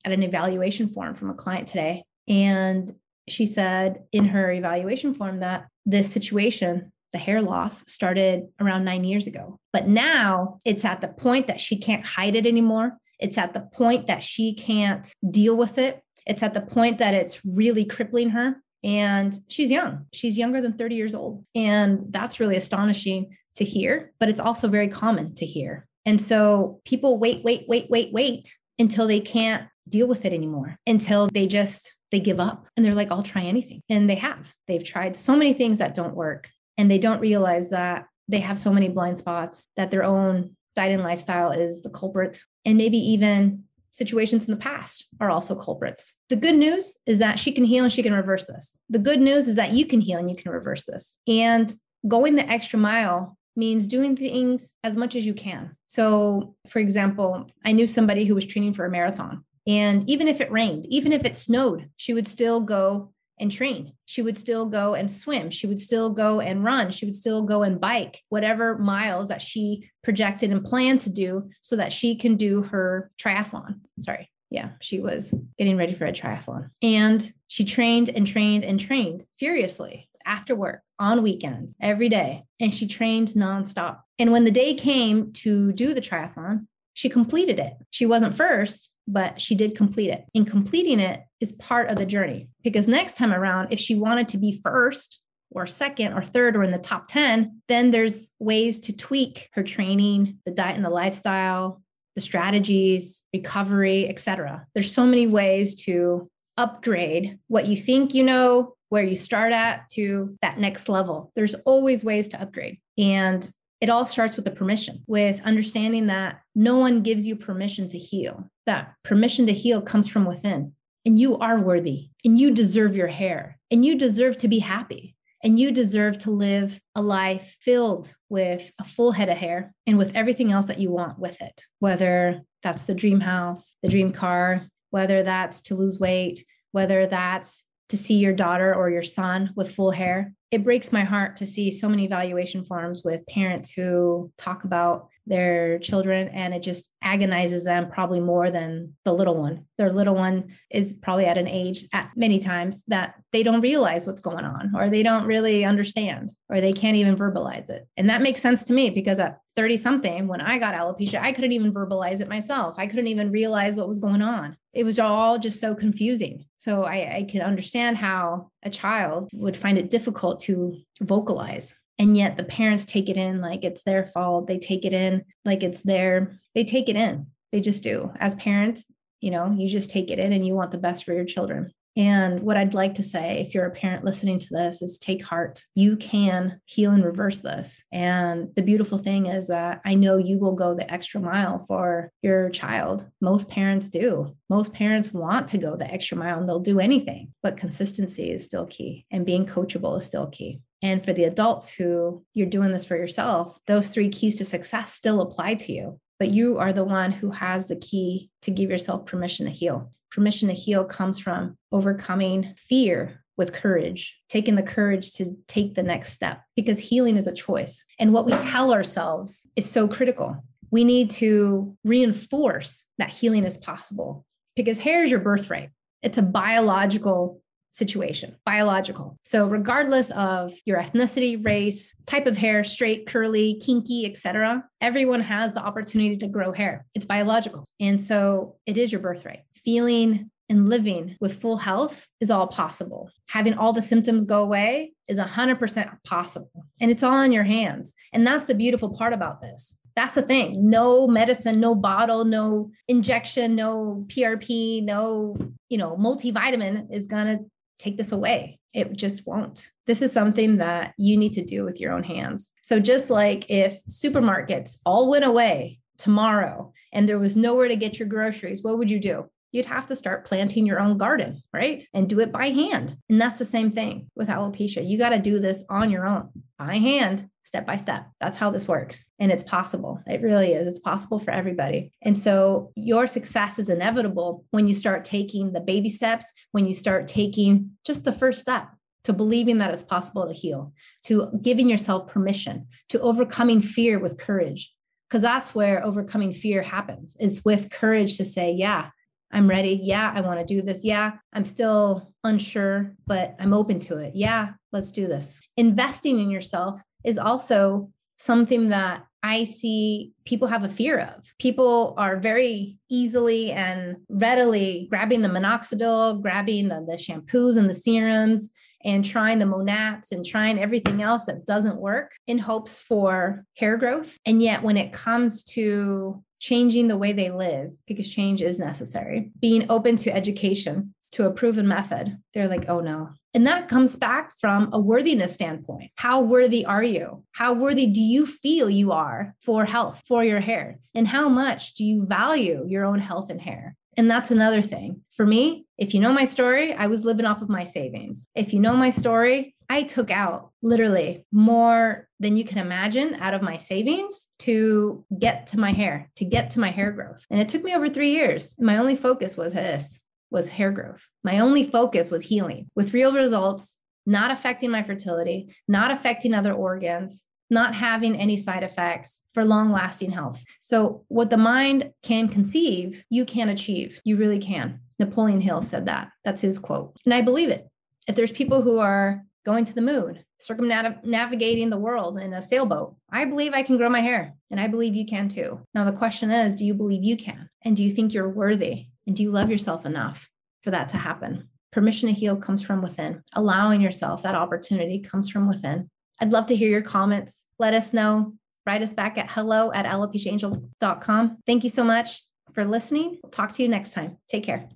at 0.04 0.12
an 0.12 0.22
evaluation 0.24 0.88
form 0.88 1.14
from 1.14 1.30
a 1.30 1.34
client 1.34 1.68
today, 1.68 2.04
and 2.26 2.90
she 3.28 3.46
said 3.46 4.02
in 4.12 4.26
her 4.26 4.50
evaluation 4.50 5.14
form 5.14 5.40
that 5.40 5.66
this 5.86 6.12
situation, 6.12 6.92
the 7.12 7.18
hair 7.18 7.40
loss, 7.40 7.84
started 7.90 8.48
around 8.60 8.84
nine 8.84 9.04
years 9.04 9.26
ago. 9.26 9.58
But 9.72 9.88
now 9.88 10.58
it's 10.64 10.84
at 10.84 11.00
the 11.00 11.08
point 11.08 11.46
that 11.46 11.60
she 11.60 11.76
can't 11.78 12.04
hide 12.04 12.34
it 12.34 12.46
anymore. 12.46 12.98
It's 13.20 13.38
at 13.38 13.54
the 13.54 13.60
point 13.60 14.08
that 14.08 14.22
she 14.22 14.54
can't 14.54 15.12
deal 15.30 15.56
with 15.56 15.78
it 15.78 16.01
it's 16.26 16.42
at 16.42 16.54
the 16.54 16.60
point 16.60 16.98
that 16.98 17.14
it's 17.14 17.40
really 17.44 17.84
crippling 17.84 18.30
her. 18.30 18.62
And 18.84 19.38
she's 19.48 19.70
young. 19.70 20.06
She's 20.12 20.36
younger 20.36 20.60
than 20.60 20.72
30 20.72 20.96
years 20.96 21.14
old. 21.14 21.44
And 21.54 22.06
that's 22.10 22.40
really 22.40 22.56
astonishing 22.56 23.36
to 23.56 23.64
hear, 23.64 24.12
but 24.18 24.28
it's 24.28 24.40
also 24.40 24.68
very 24.68 24.88
common 24.88 25.34
to 25.36 25.46
hear. 25.46 25.86
And 26.04 26.20
so 26.20 26.80
people 26.84 27.18
wait, 27.18 27.44
wait, 27.44 27.66
wait, 27.68 27.88
wait, 27.88 28.12
wait 28.12 28.56
until 28.78 29.06
they 29.06 29.20
can't 29.20 29.68
deal 29.88 30.08
with 30.08 30.24
it 30.24 30.32
anymore, 30.32 30.76
until 30.86 31.28
they 31.28 31.46
just 31.46 31.96
they 32.10 32.20
give 32.20 32.40
up 32.40 32.66
and 32.76 32.84
they're 32.84 32.94
like 32.94 33.10
I'll 33.10 33.22
try 33.22 33.42
anything. 33.42 33.82
And 33.88 34.08
they 34.08 34.16
have. 34.16 34.54
They've 34.66 34.84
tried 34.84 35.16
so 35.16 35.36
many 35.36 35.52
things 35.52 35.78
that 35.78 35.94
don't 35.94 36.14
work 36.14 36.50
and 36.76 36.90
they 36.90 36.98
don't 36.98 37.20
realize 37.20 37.70
that 37.70 38.06
they 38.28 38.40
have 38.40 38.58
so 38.58 38.72
many 38.72 38.88
blind 38.88 39.18
spots 39.18 39.66
that 39.76 39.90
their 39.90 40.04
own 40.04 40.56
diet 40.74 40.94
and 40.94 41.02
lifestyle 41.02 41.50
is 41.50 41.82
the 41.82 41.90
culprit 41.90 42.42
and 42.64 42.78
maybe 42.78 42.98
even 42.98 43.64
situations 43.92 44.46
in 44.46 44.50
the 44.50 44.60
past 44.60 45.06
are 45.20 45.30
also 45.30 45.54
culprits. 45.54 46.14
The 46.28 46.36
good 46.36 46.56
news 46.56 46.96
is 47.06 47.20
that 47.20 47.38
she 47.38 47.52
can 47.52 47.64
heal 47.64 47.84
and 47.84 47.92
she 47.92 48.02
can 48.02 48.12
reverse 48.12 48.46
this. 48.46 48.78
The 48.90 48.98
good 48.98 49.20
news 49.20 49.46
is 49.46 49.56
that 49.56 49.72
you 49.72 49.86
can 49.86 50.00
heal 50.00 50.18
and 50.18 50.28
you 50.28 50.36
can 50.36 50.50
reverse 50.50 50.84
this. 50.84 51.18
And 51.28 51.72
going 52.08 52.34
the 52.34 52.50
extra 52.50 52.78
mile 52.78 53.36
means 53.54 53.86
doing 53.86 54.16
things 54.16 54.76
as 54.82 54.96
much 54.96 55.14
as 55.14 55.26
you 55.26 55.34
can. 55.34 55.76
So, 55.86 56.56
for 56.68 56.78
example, 56.78 57.46
I 57.64 57.72
knew 57.72 57.86
somebody 57.86 58.24
who 58.24 58.34
was 58.34 58.46
training 58.46 58.72
for 58.72 58.86
a 58.86 58.90
marathon. 58.90 59.44
And 59.66 60.08
even 60.10 60.26
if 60.26 60.40
it 60.40 60.50
rained, 60.50 60.86
even 60.86 61.12
if 61.12 61.24
it 61.24 61.36
snowed, 61.36 61.88
she 61.96 62.14
would 62.14 62.26
still 62.26 62.60
go 62.60 63.11
and 63.38 63.50
train. 63.50 63.92
She 64.04 64.22
would 64.22 64.38
still 64.38 64.66
go 64.66 64.94
and 64.94 65.10
swim. 65.10 65.50
She 65.50 65.66
would 65.66 65.78
still 65.78 66.10
go 66.10 66.40
and 66.40 66.64
run. 66.64 66.90
She 66.90 67.06
would 67.06 67.14
still 67.14 67.42
go 67.42 67.62
and 67.62 67.80
bike, 67.80 68.20
whatever 68.28 68.78
miles 68.78 69.28
that 69.28 69.42
she 69.42 69.90
projected 70.02 70.50
and 70.50 70.64
planned 70.64 71.00
to 71.00 71.10
do 71.10 71.50
so 71.60 71.76
that 71.76 71.92
she 71.92 72.16
can 72.16 72.36
do 72.36 72.62
her 72.62 73.10
triathlon. 73.20 73.80
Sorry. 73.98 74.30
Yeah, 74.50 74.70
she 74.80 75.00
was 75.00 75.34
getting 75.58 75.78
ready 75.78 75.94
for 75.94 76.04
a 76.04 76.12
triathlon. 76.12 76.70
And 76.82 77.32
she 77.48 77.64
trained 77.64 78.10
and 78.10 78.26
trained 78.26 78.64
and 78.64 78.78
trained 78.78 79.24
furiously 79.38 80.10
after 80.26 80.54
work, 80.54 80.82
on 80.98 81.22
weekends, 81.22 81.74
every 81.80 82.08
day. 82.08 82.44
And 82.60 82.72
she 82.72 82.86
trained 82.86 83.28
nonstop. 83.28 84.00
And 84.18 84.30
when 84.30 84.44
the 84.44 84.50
day 84.50 84.74
came 84.74 85.32
to 85.32 85.72
do 85.72 85.94
the 85.94 86.00
triathlon, 86.00 86.66
she 86.94 87.08
completed 87.08 87.58
it. 87.58 87.74
She 87.90 88.06
wasn't 88.06 88.34
first, 88.34 88.91
but 89.06 89.40
she 89.40 89.54
did 89.54 89.76
complete 89.76 90.10
it. 90.10 90.24
And 90.34 90.46
completing 90.46 91.00
it 91.00 91.20
is 91.40 91.52
part 91.52 91.90
of 91.90 91.96
the 91.96 92.06
journey 92.06 92.48
because 92.62 92.88
next 92.88 93.16
time 93.16 93.32
around, 93.32 93.72
if 93.72 93.78
she 93.78 93.94
wanted 93.94 94.28
to 94.28 94.38
be 94.38 94.60
first, 94.62 95.18
or 95.54 95.66
second 95.66 96.12
or 96.12 96.22
third 96.22 96.56
or 96.56 96.62
in 96.62 96.72
the 96.72 96.78
top 96.78 97.08
10, 97.08 97.62
then 97.68 97.90
there's 97.90 98.30
ways 98.38 98.80
to 98.80 98.96
tweak 98.96 99.48
her 99.52 99.62
training, 99.62 100.38
the 100.44 100.52
diet 100.52 100.76
and 100.76 100.84
the 100.84 100.90
lifestyle, 100.90 101.82
the 102.14 102.20
strategies, 102.20 103.22
recovery, 103.32 104.08
etc. 104.08 104.66
There's 104.74 104.92
so 104.92 105.06
many 105.06 105.26
ways 105.26 105.74
to 105.84 106.30
upgrade 106.56 107.38
what 107.48 107.66
you 107.66 107.76
think 107.76 108.14
you 108.14 108.22
know, 108.22 108.74
where 108.90 109.04
you 109.04 109.16
start 109.16 109.52
at 109.52 109.88
to 109.88 110.36
that 110.42 110.58
next 110.58 110.88
level. 110.88 111.32
There's 111.34 111.54
always 111.54 112.04
ways 112.04 112.28
to 112.28 112.42
upgrade. 112.42 112.78
And 112.98 113.48
it 113.80 113.88
all 113.88 114.06
starts 114.06 114.36
with 114.36 114.44
the 114.44 114.50
permission, 114.50 115.02
with 115.06 115.40
understanding 115.44 116.06
that 116.06 116.40
no 116.54 116.76
one 116.76 117.02
gives 117.02 117.26
you 117.26 117.34
permission 117.34 117.88
to 117.88 117.98
heal. 117.98 118.48
That 118.66 118.94
permission 119.02 119.46
to 119.46 119.52
heal 119.52 119.82
comes 119.82 120.08
from 120.08 120.24
within. 120.24 120.74
And 121.04 121.18
you 121.18 121.36
are 121.38 121.60
worthy, 121.60 122.10
and 122.24 122.38
you 122.38 122.52
deserve 122.52 122.96
your 122.96 123.08
hair, 123.08 123.58
and 123.70 123.84
you 123.84 123.98
deserve 123.98 124.36
to 124.36 124.48
be 124.48 124.60
happy, 124.60 125.16
and 125.42 125.58
you 125.58 125.72
deserve 125.72 126.18
to 126.18 126.30
live 126.30 126.80
a 126.94 127.02
life 127.02 127.56
filled 127.60 128.14
with 128.28 128.70
a 128.78 128.84
full 128.84 129.10
head 129.12 129.28
of 129.28 129.36
hair 129.36 129.74
and 129.86 129.98
with 129.98 130.14
everything 130.14 130.52
else 130.52 130.66
that 130.66 130.78
you 130.78 130.90
want 130.90 131.18
with 131.18 131.40
it, 131.42 131.62
whether 131.80 132.42
that's 132.62 132.84
the 132.84 132.94
dream 132.94 133.18
house, 133.18 133.74
the 133.82 133.88
dream 133.88 134.12
car, 134.12 134.68
whether 134.90 135.24
that's 135.24 135.60
to 135.62 135.74
lose 135.74 135.98
weight, 135.98 136.44
whether 136.70 137.06
that's 137.06 137.64
to 137.88 137.98
see 137.98 138.14
your 138.14 138.32
daughter 138.32 138.74
or 138.74 138.88
your 138.88 139.02
son 139.02 139.50
with 139.56 139.74
full 139.74 139.90
hair. 139.90 140.32
It 140.50 140.64
breaks 140.64 140.92
my 140.92 141.02
heart 141.02 141.36
to 141.36 141.46
see 141.46 141.70
so 141.70 141.88
many 141.88 142.04
evaluation 142.04 142.64
forms 142.64 143.02
with 143.04 143.26
parents 143.26 143.72
who 143.72 144.30
talk 144.38 144.64
about 144.64 145.08
their 145.26 145.78
children 145.78 146.28
and 146.28 146.52
it 146.52 146.62
just 146.62 146.90
agonizes 147.02 147.64
them 147.64 147.88
probably 147.90 148.20
more 148.20 148.50
than 148.50 148.96
the 149.04 149.12
little 149.12 149.36
one. 149.36 149.66
Their 149.78 149.92
little 149.92 150.14
one 150.14 150.56
is 150.70 150.92
probably 150.92 151.26
at 151.26 151.38
an 151.38 151.48
age 151.48 151.86
at 151.92 152.10
many 152.16 152.38
times 152.38 152.82
that 152.88 153.14
they 153.32 153.42
don't 153.42 153.60
realize 153.60 154.06
what's 154.06 154.20
going 154.20 154.44
on 154.44 154.72
or 154.74 154.90
they 154.90 155.02
don't 155.02 155.26
really 155.26 155.64
understand 155.64 156.32
or 156.48 156.60
they 156.60 156.72
can't 156.72 156.96
even 156.96 157.16
verbalize 157.16 157.70
it. 157.70 157.86
And 157.96 158.10
that 158.10 158.22
makes 158.22 158.40
sense 158.40 158.64
to 158.64 158.72
me 158.72 158.90
because 158.90 159.18
at 159.18 159.38
30 159.54 159.76
something 159.76 160.28
when 160.28 160.40
i 160.40 160.58
got 160.58 160.74
alopecia 160.74 161.20
i 161.20 161.30
couldn't 161.30 161.52
even 161.52 161.74
verbalize 161.74 162.20
it 162.20 162.28
myself. 162.28 162.74
I 162.78 162.86
couldn't 162.86 163.08
even 163.08 163.30
realize 163.30 163.76
what 163.76 163.88
was 163.88 164.00
going 164.00 164.22
on. 164.22 164.56
It 164.72 164.84
was 164.84 164.98
all 164.98 165.38
just 165.38 165.60
so 165.60 165.74
confusing. 165.74 166.46
So 166.56 166.84
i, 166.84 167.16
I 167.16 167.26
can 167.28 167.42
understand 167.42 167.96
how 167.98 168.50
a 168.62 168.70
child 168.70 169.28
would 169.34 169.56
find 169.56 169.78
it 169.78 169.90
difficult 169.90 170.40
to 170.40 170.76
vocalize 171.00 171.74
and 172.02 172.16
yet 172.16 172.36
the 172.36 172.42
parents 172.42 172.84
take 172.84 173.08
it 173.08 173.16
in 173.16 173.40
like 173.40 173.62
it's 173.62 173.84
their 173.84 174.04
fault 174.04 174.48
they 174.48 174.58
take 174.58 174.84
it 174.84 174.92
in 174.92 175.24
like 175.44 175.62
it's 175.62 175.82
their 175.82 176.32
they 176.54 176.64
take 176.64 176.88
it 176.88 176.96
in 176.96 177.28
they 177.52 177.60
just 177.60 177.84
do 177.84 178.12
as 178.18 178.34
parents 178.34 178.84
you 179.20 179.30
know 179.30 179.54
you 179.56 179.68
just 179.68 179.88
take 179.88 180.10
it 180.10 180.18
in 180.18 180.32
and 180.32 180.44
you 180.44 180.52
want 180.52 180.72
the 180.72 180.78
best 180.78 181.04
for 181.04 181.12
your 181.12 181.24
children 181.24 181.72
and 181.94 182.40
what 182.40 182.56
I'd 182.56 182.72
like 182.72 182.94
to 182.94 183.02
say, 183.02 183.38
if 183.40 183.54
you're 183.54 183.66
a 183.66 183.70
parent 183.70 184.02
listening 184.02 184.38
to 184.38 184.46
this, 184.50 184.80
is 184.80 184.98
take 184.98 185.22
heart. 185.22 185.62
You 185.74 185.96
can 185.98 186.58
heal 186.64 186.92
and 186.92 187.04
reverse 187.04 187.40
this. 187.40 187.82
And 187.92 188.48
the 188.54 188.62
beautiful 188.62 188.96
thing 188.96 189.26
is 189.26 189.48
that 189.48 189.82
I 189.84 189.92
know 189.92 190.16
you 190.16 190.38
will 190.38 190.54
go 190.54 190.74
the 190.74 190.90
extra 190.90 191.20
mile 191.20 191.58
for 191.58 192.10
your 192.22 192.48
child. 192.48 193.06
Most 193.20 193.50
parents 193.50 193.90
do. 193.90 194.34
Most 194.48 194.72
parents 194.72 195.12
want 195.12 195.48
to 195.48 195.58
go 195.58 195.76
the 195.76 195.92
extra 195.92 196.16
mile 196.16 196.38
and 196.38 196.48
they'll 196.48 196.60
do 196.60 196.80
anything, 196.80 197.34
but 197.42 197.58
consistency 197.58 198.30
is 198.30 198.42
still 198.42 198.64
key 198.64 199.04
and 199.10 199.26
being 199.26 199.44
coachable 199.44 199.98
is 199.98 200.06
still 200.06 200.28
key. 200.28 200.62
And 200.82 201.04
for 201.04 201.12
the 201.12 201.24
adults 201.24 201.70
who 201.70 202.24
you're 202.34 202.48
doing 202.48 202.72
this 202.72 202.84
for 202.84 202.96
yourself, 202.96 203.58
those 203.66 203.88
three 203.88 204.08
keys 204.08 204.36
to 204.36 204.44
success 204.44 204.92
still 204.92 205.22
apply 205.22 205.54
to 205.54 205.72
you. 205.72 206.00
But 206.18 206.30
you 206.30 206.58
are 206.58 206.72
the 206.72 206.84
one 206.84 207.12
who 207.12 207.30
has 207.30 207.66
the 207.66 207.76
key 207.76 208.30
to 208.42 208.50
give 208.50 208.70
yourself 208.70 209.06
permission 209.06 209.46
to 209.46 209.52
heal. 209.52 209.92
Permission 210.10 210.48
to 210.48 210.54
heal 210.54 210.84
comes 210.84 211.18
from 211.18 211.56
overcoming 211.70 212.54
fear 212.56 213.22
with 213.36 213.52
courage, 213.52 214.20
taking 214.28 214.56
the 214.56 214.62
courage 214.62 215.14
to 215.14 215.36
take 215.48 215.74
the 215.74 215.82
next 215.82 216.12
step, 216.12 216.42
because 216.54 216.78
healing 216.78 217.16
is 217.16 217.26
a 217.26 217.34
choice. 217.34 217.84
And 217.98 218.12
what 218.12 218.26
we 218.26 218.32
tell 218.32 218.72
ourselves 218.72 219.46
is 219.56 219.68
so 219.68 219.88
critical. 219.88 220.44
We 220.70 220.84
need 220.84 221.10
to 221.12 221.76
reinforce 221.82 222.84
that 222.98 223.10
healing 223.10 223.44
is 223.44 223.58
possible 223.58 224.24
because 224.54 224.78
hair 224.78 225.02
is 225.02 225.10
your 225.10 225.20
birthright. 225.20 225.70
It's 226.02 226.18
a 226.18 226.22
biological 226.22 227.41
situation, 227.72 228.36
biological. 228.46 229.18
So 229.24 229.46
regardless 229.46 230.10
of 230.12 230.52
your 230.64 230.78
ethnicity, 230.80 231.44
race, 231.44 231.96
type 232.06 232.26
of 232.26 232.38
hair, 232.38 232.62
straight, 232.62 233.06
curly, 233.06 233.54
kinky, 233.54 234.06
etc., 234.06 234.64
everyone 234.80 235.22
has 235.22 235.54
the 235.54 235.64
opportunity 235.64 236.16
to 236.18 236.28
grow 236.28 236.52
hair. 236.52 236.86
It's 236.94 237.06
biological. 237.06 237.66
And 237.80 238.00
so 238.00 238.56
it 238.66 238.76
is 238.76 238.92
your 238.92 239.00
birthright. 239.00 239.40
Feeling 239.64 240.30
and 240.48 240.68
living 240.68 241.16
with 241.18 241.40
full 241.40 241.56
health 241.56 242.06
is 242.20 242.30
all 242.30 242.46
possible. 242.46 243.10
Having 243.30 243.54
all 243.54 243.72
the 243.72 243.80
symptoms 243.80 244.24
go 244.24 244.42
away 244.42 244.92
is 245.08 245.18
100% 245.18 245.98
possible. 246.04 246.66
And 246.80 246.90
it's 246.90 247.02
all 247.02 247.22
in 247.22 247.32
your 247.32 247.44
hands. 247.44 247.94
And 248.12 248.26
that's 248.26 248.44
the 248.44 248.54
beautiful 248.54 248.90
part 248.90 249.14
about 249.14 249.40
this. 249.40 249.78
That's 249.94 250.14
the 250.14 250.22
thing. 250.22 250.70
No 250.70 251.06
medicine, 251.06 251.60
no 251.60 251.74
bottle, 251.74 252.24
no 252.24 252.70
injection, 252.88 253.54
no 253.54 254.04
PRP, 254.08 254.82
no, 254.82 255.36
you 255.68 255.78
know, 255.78 255.96
multivitamin 255.96 256.86
is 256.90 257.06
going 257.06 257.26
to 257.26 257.44
take 257.82 257.96
this 257.96 258.12
away. 258.12 258.58
It 258.72 258.96
just 258.96 259.26
won't. 259.26 259.70
This 259.86 260.00
is 260.02 260.12
something 260.12 260.58
that 260.58 260.94
you 260.96 261.16
need 261.16 261.32
to 261.34 261.44
do 261.44 261.64
with 261.64 261.80
your 261.80 261.92
own 261.92 262.04
hands. 262.04 262.52
So, 262.62 262.78
just 262.78 263.10
like 263.10 263.50
if 263.50 263.84
supermarkets 263.86 264.78
all 264.86 265.10
went 265.10 265.24
away 265.24 265.80
tomorrow 265.98 266.72
and 266.92 267.08
there 267.08 267.18
was 267.18 267.36
nowhere 267.36 267.68
to 267.68 267.76
get 267.76 267.98
your 267.98 268.08
groceries, 268.08 268.62
what 268.62 268.78
would 268.78 268.90
you 268.90 269.00
do? 269.00 269.26
You'd 269.50 269.66
have 269.66 269.86
to 269.88 269.96
start 269.96 270.24
planting 270.24 270.64
your 270.64 270.80
own 270.80 270.96
garden, 270.96 271.42
right? 271.52 271.86
And 271.92 272.08
do 272.08 272.20
it 272.20 272.32
by 272.32 272.48
hand. 272.48 272.96
And 273.10 273.20
that's 273.20 273.38
the 273.38 273.44
same 273.44 273.70
thing 273.70 274.10
with 274.16 274.28
alopecia. 274.28 274.88
You 274.88 274.96
got 274.96 275.10
to 275.10 275.18
do 275.18 275.40
this 275.40 275.62
on 275.68 275.90
your 275.90 276.06
own 276.06 276.30
by 276.58 276.76
hand 276.76 277.28
step 277.42 277.66
by 277.66 277.76
step. 277.76 278.06
That's 278.20 278.36
how 278.36 278.50
this 278.50 278.68
works. 278.68 279.04
And 279.18 279.32
it's 279.32 279.42
possible. 279.42 280.00
It 280.06 280.22
really 280.22 280.52
is. 280.52 280.66
It's 280.66 280.78
possible 280.78 281.18
for 281.18 281.30
everybody. 281.30 281.92
And 282.02 282.18
so 282.18 282.72
your 282.76 283.06
success 283.06 283.58
is 283.58 283.68
inevitable 283.68 284.44
when 284.50 284.66
you 284.66 284.74
start 284.74 285.04
taking 285.04 285.52
the 285.52 285.60
baby 285.60 285.88
steps, 285.88 286.26
when 286.52 286.66
you 286.66 286.72
start 286.72 287.06
taking 287.06 287.72
just 287.84 288.04
the 288.04 288.12
first 288.12 288.40
step 288.40 288.68
to 289.04 289.12
believing 289.12 289.58
that 289.58 289.72
it's 289.72 289.82
possible 289.82 290.26
to 290.26 290.32
heal, 290.32 290.72
to 291.04 291.28
giving 291.42 291.68
yourself 291.68 292.06
permission, 292.06 292.68
to 292.88 293.00
overcoming 293.00 293.60
fear 293.60 293.98
with 293.98 294.18
courage. 294.18 294.72
Because 295.08 295.22
that's 295.22 295.54
where 295.54 295.84
overcoming 295.84 296.32
fear 296.32 296.62
happens, 296.62 297.16
is 297.20 297.44
with 297.44 297.70
courage 297.70 298.16
to 298.16 298.24
say, 298.24 298.52
yeah, 298.52 298.90
I'm 299.32 299.48
ready. 299.48 299.80
Yeah, 299.82 300.12
I 300.14 300.20
want 300.20 300.40
to 300.40 300.44
do 300.44 300.62
this. 300.62 300.84
Yeah, 300.84 301.12
I'm 301.32 301.44
still 301.44 302.12
unsure, 302.22 302.94
but 303.06 303.34
I'm 303.38 303.54
open 303.54 303.78
to 303.80 303.98
it. 303.98 304.14
Yeah, 304.14 304.50
let's 304.72 304.92
do 304.92 305.06
this. 305.06 305.40
Investing 305.56 306.18
in 306.18 306.30
yourself 306.30 306.80
is 307.04 307.18
also 307.18 307.90
something 308.16 308.68
that 308.68 309.04
I 309.22 309.44
see 309.44 310.12
people 310.24 310.48
have 310.48 310.64
a 310.64 310.68
fear 310.68 310.98
of. 310.98 311.32
People 311.38 311.94
are 311.96 312.18
very 312.18 312.76
easily 312.90 313.52
and 313.52 313.96
readily 314.08 314.88
grabbing 314.90 315.22
the 315.22 315.28
minoxidil, 315.28 316.20
grabbing 316.22 316.68
the, 316.68 316.84
the 316.86 316.96
shampoos 316.96 317.56
and 317.56 317.70
the 317.70 317.74
serums, 317.74 318.50
and 318.84 319.04
trying 319.04 319.38
the 319.38 319.44
Monats 319.44 320.10
and 320.10 320.24
trying 320.24 320.58
everything 320.58 321.02
else 321.02 321.26
that 321.26 321.46
doesn't 321.46 321.76
work 321.76 322.12
in 322.26 322.38
hopes 322.38 322.78
for 322.78 323.44
hair 323.56 323.76
growth. 323.76 324.16
And 324.26 324.42
yet, 324.42 324.62
when 324.62 324.76
it 324.76 324.92
comes 324.92 325.44
to 325.44 326.22
changing 326.42 326.88
the 326.88 326.98
way 326.98 327.12
they 327.12 327.30
live, 327.30 327.70
because 327.86 328.12
change 328.12 328.42
is 328.42 328.58
necessary, 328.58 329.30
being 329.40 329.64
open 329.70 329.94
to 329.96 330.12
education, 330.12 330.92
to 331.12 331.26
a 331.26 331.30
proven 331.30 331.68
method, 331.68 332.18
they're 332.34 332.48
like, 332.48 332.68
oh 332.68 332.80
no. 332.80 333.10
And 333.32 333.46
that 333.46 333.68
comes 333.68 333.96
back 333.96 334.32
from 334.40 334.70
a 334.72 334.80
worthiness 334.80 335.32
standpoint. 335.32 335.92
How 335.96 336.20
worthy 336.20 336.64
are 336.64 336.82
you? 336.82 337.22
How 337.32 337.52
worthy 337.52 337.86
do 337.86 338.00
you 338.00 338.26
feel 338.26 338.68
you 338.68 338.92
are 338.92 339.34
for 339.40 339.64
health, 339.64 340.02
for 340.08 340.24
your 340.24 340.40
hair? 340.40 340.80
And 340.94 341.06
how 341.06 341.28
much 341.28 341.74
do 341.74 341.84
you 341.84 342.04
value 342.04 342.64
your 342.66 342.84
own 342.84 342.98
health 342.98 343.30
and 343.30 343.40
hair? 343.40 343.76
And 343.96 344.10
that's 344.10 344.30
another 344.30 344.62
thing. 344.62 345.02
For 345.10 345.26
me, 345.26 345.66
if 345.76 345.92
you 345.92 346.00
know 346.00 346.12
my 346.12 346.24
story, 346.24 346.72
I 346.72 346.86
was 346.86 347.04
living 347.04 347.26
off 347.26 347.42
of 347.42 347.48
my 347.48 347.64
savings. 347.64 348.26
If 348.34 348.54
you 348.54 348.60
know 348.60 348.76
my 348.76 348.90
story, 348.90 349.54
I 349.68 349.82
took 349.82 350.10
out 350.10 350.50
literally 350.62 351.26
more 351.32 352.08
than 352.20 352.36
you 352.36 352.44
can 352.44 352.58
imagine 352.58 353.14
out 353.16 353.34
of 353.34 353.42
my 353.42 353.56
savings 353.56 354.28
to 354.40 355.04
get 355.18 355.46
to 355.48 355.58
my 355.58 355.72
hair, 355.72 356.10
to 356.16 356.24
get 356.24 356.50
to 356.50 356.60
my 356.60 356.70
hair 356.70 356.92
growth. 356.92 357.26
And 357.30 357.40
it 357.40 357.48
took 357.48 357.62
me 357.62 357.74
over 357.74 357.88
three 357.88 358.12
years. 358.12 358.54
My 358.58 358.78
only 358.78 358.96
focus 358.96 359.36
was 359.36 359.54
this 359.54 359.98
was 360.30 360.48
hair 360.48 360.72
growth. 360.72 361.08
My 361.22 361.40
only 361.40 361.62
focus 361.62 362.10
was 362.10 362.22
healing 362.22 362.70
with 362.74 362.94
real 362.94 363.12
results, 363.12 363.76
not 364.06 364.30
affecting 364.30 364.70
my 364.70 364.82
fertility, 364.82 365.54
not 365.68 365.90
affecting 365.90 366.32
other 366.32 366.54
organs, 366.54 367.24
not 367.52 367.74
having 367.74 368.16
any 368.16 368.36
side 368.36 368.64
effects 368.64 369.22
for 369.34 369.44
long 369.44 369.70
lasting 369.70 370.10
health. 370.10 370.42
So, 370.60 371.04
what 371.08 371.30
the 371.30 371.36
mind 371.36 371.92
can 372.02 372.28
conceive, 372.28 373.04
you 373.10 373.24
can 373.24 373.48
achieve. 373.48 374.00
You 374.04 374.16
really 374.16 374.38
can. 374.40 374.80
Napoleon 374.98 375.40
Hill 375.40 375.62
said 375.62 375.86
that. 375.86 376.10
That's 376.24 376.42
his 376.42 376.58
quote. 376.58 376.96
And 377.04 377.14
I 377.14 377.20
believe 377.22 377.50
it. 377.50 377.68
If 378.08 378.16
there's 378.16 378.32
people 378.32 378.62
who 378.62 378.78
are 378.78 379.22
going 379.44 379.64
to 379.64 379.74
the 379.74 379.82
moon, 379.82 380.20
circumnavigating 380.38 381.70
the 381.70 381.78
world 381.78 382.20
in 382.20 382.32
a 382.32 382.42
sailboat, 382.42 382.96
I 383.10 383.24
believe 383.24 383.52
I 383.52 383.62
can 383.62 383.76
grow 383.76 383.88
my 383.88 384.00
hair 384.00 384.34
and 384.50 384.58
I 384.58 384.68
believe 384.68 384.94
you 384.94 385.06
can 385.06 385.28
too. 385.28 385.60
Now, 385.74 385.84
the 385.84 385.92
question 385.92 386.30
is 386.30 386.54
do 386.54 386.66
you 386.66 386.74
believe 386.74 387.04
you 387.04 387.16
can? 387.16 387.48
And 387.62 387.76
do 387.76 387.84
you 387.84 387.90
think 387.90 388.12
you're 388.12 388.28
worthy? 388.28 388.86
And 389.06 389.14
do 389.14 389.22
you 389.22 389.30
love 389.30 389.50
yourself 389.50 389.84
enough 389.84 390.28
for 390.62 390.70
that 390.70 390.88
to 390.90 390.96
happen? 390.96 391.48
Permission 391.72 392.08
to 392.08 392.14
heal 392.14 392.36
comes 392.36 392.62
from 392.62 392.82
within. 392.82 393.22
Allowing 393.34 393.80
yourself 393.80 394.22
that 394.22 394.34
opportunity 394.34 394.98
comes 395.00 395.30
from 395.30 395.48
within. 395.48 395.88
I'd 396.22 396.32
love 396.32 396.46
to 396.46 396.56
hear 396.56 396.70
your 396.70 396.82
comments. 396.82 397.46
Let 397.58 397.74
us 397.74 397.92
know. 397.92 398.34
Write 398.64 398.80
us 398.80 398.94
back 398.94 399.18
at 399.18 399.28
hello 399.28 399.72
at 399.72 399.86
alopeciaangels.com. 399.86 401.38
Thank 401.48 401.64
you 401.64 401.70
so 401.70 401.82
much 401.82 402.22
for 402.52 402.64
listening. 402.64 403.18
We'll 403.20 403.30
talk 403.30 403.50
to 403.54 403.62
you 403.62 403.68
next 403.68 403.90
time. 403.92 404.18
Take 404.28 404.44
care. 404.44 404.68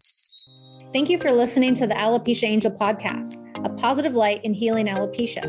Thank 0.93 1.09
you 1.09 1.19
for 1.19 1.31
listening 1.31 1.75
to 1.77 1.87
the 1.87 1.95
Alopecia 1.95 2.49
Angel 2.49 2.73
podcast, 2.73 3.37
a 3.65 3.69
positive 3.69 4.15
light 4.15 4.45
in 4.45 4.55
healing 4.55 4.87
alopecia. 4.87 5.45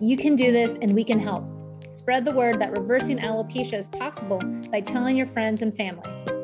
You 0.00 0.16
can 0.16 0.34
do 0.34 0.50
this 0.50 0.78
and 0.80 0.94
we 0.94 1.04
can 1.04 1.20
help. 1.20 1.44
Spread 1.90 2.24
the 2.24 2.32
word 2.32 2.58
that 2.60 2.78
reversing 2.78 3.18
alopecia 3.18 3.74
is 3.74 3.90
possible 3.90 4.40
by 4.70 4.80
telling 4.80 5.14
your 5.14 5.26
friends 5.26 5.60
and 5.60 5.76
family. 5.76 6.37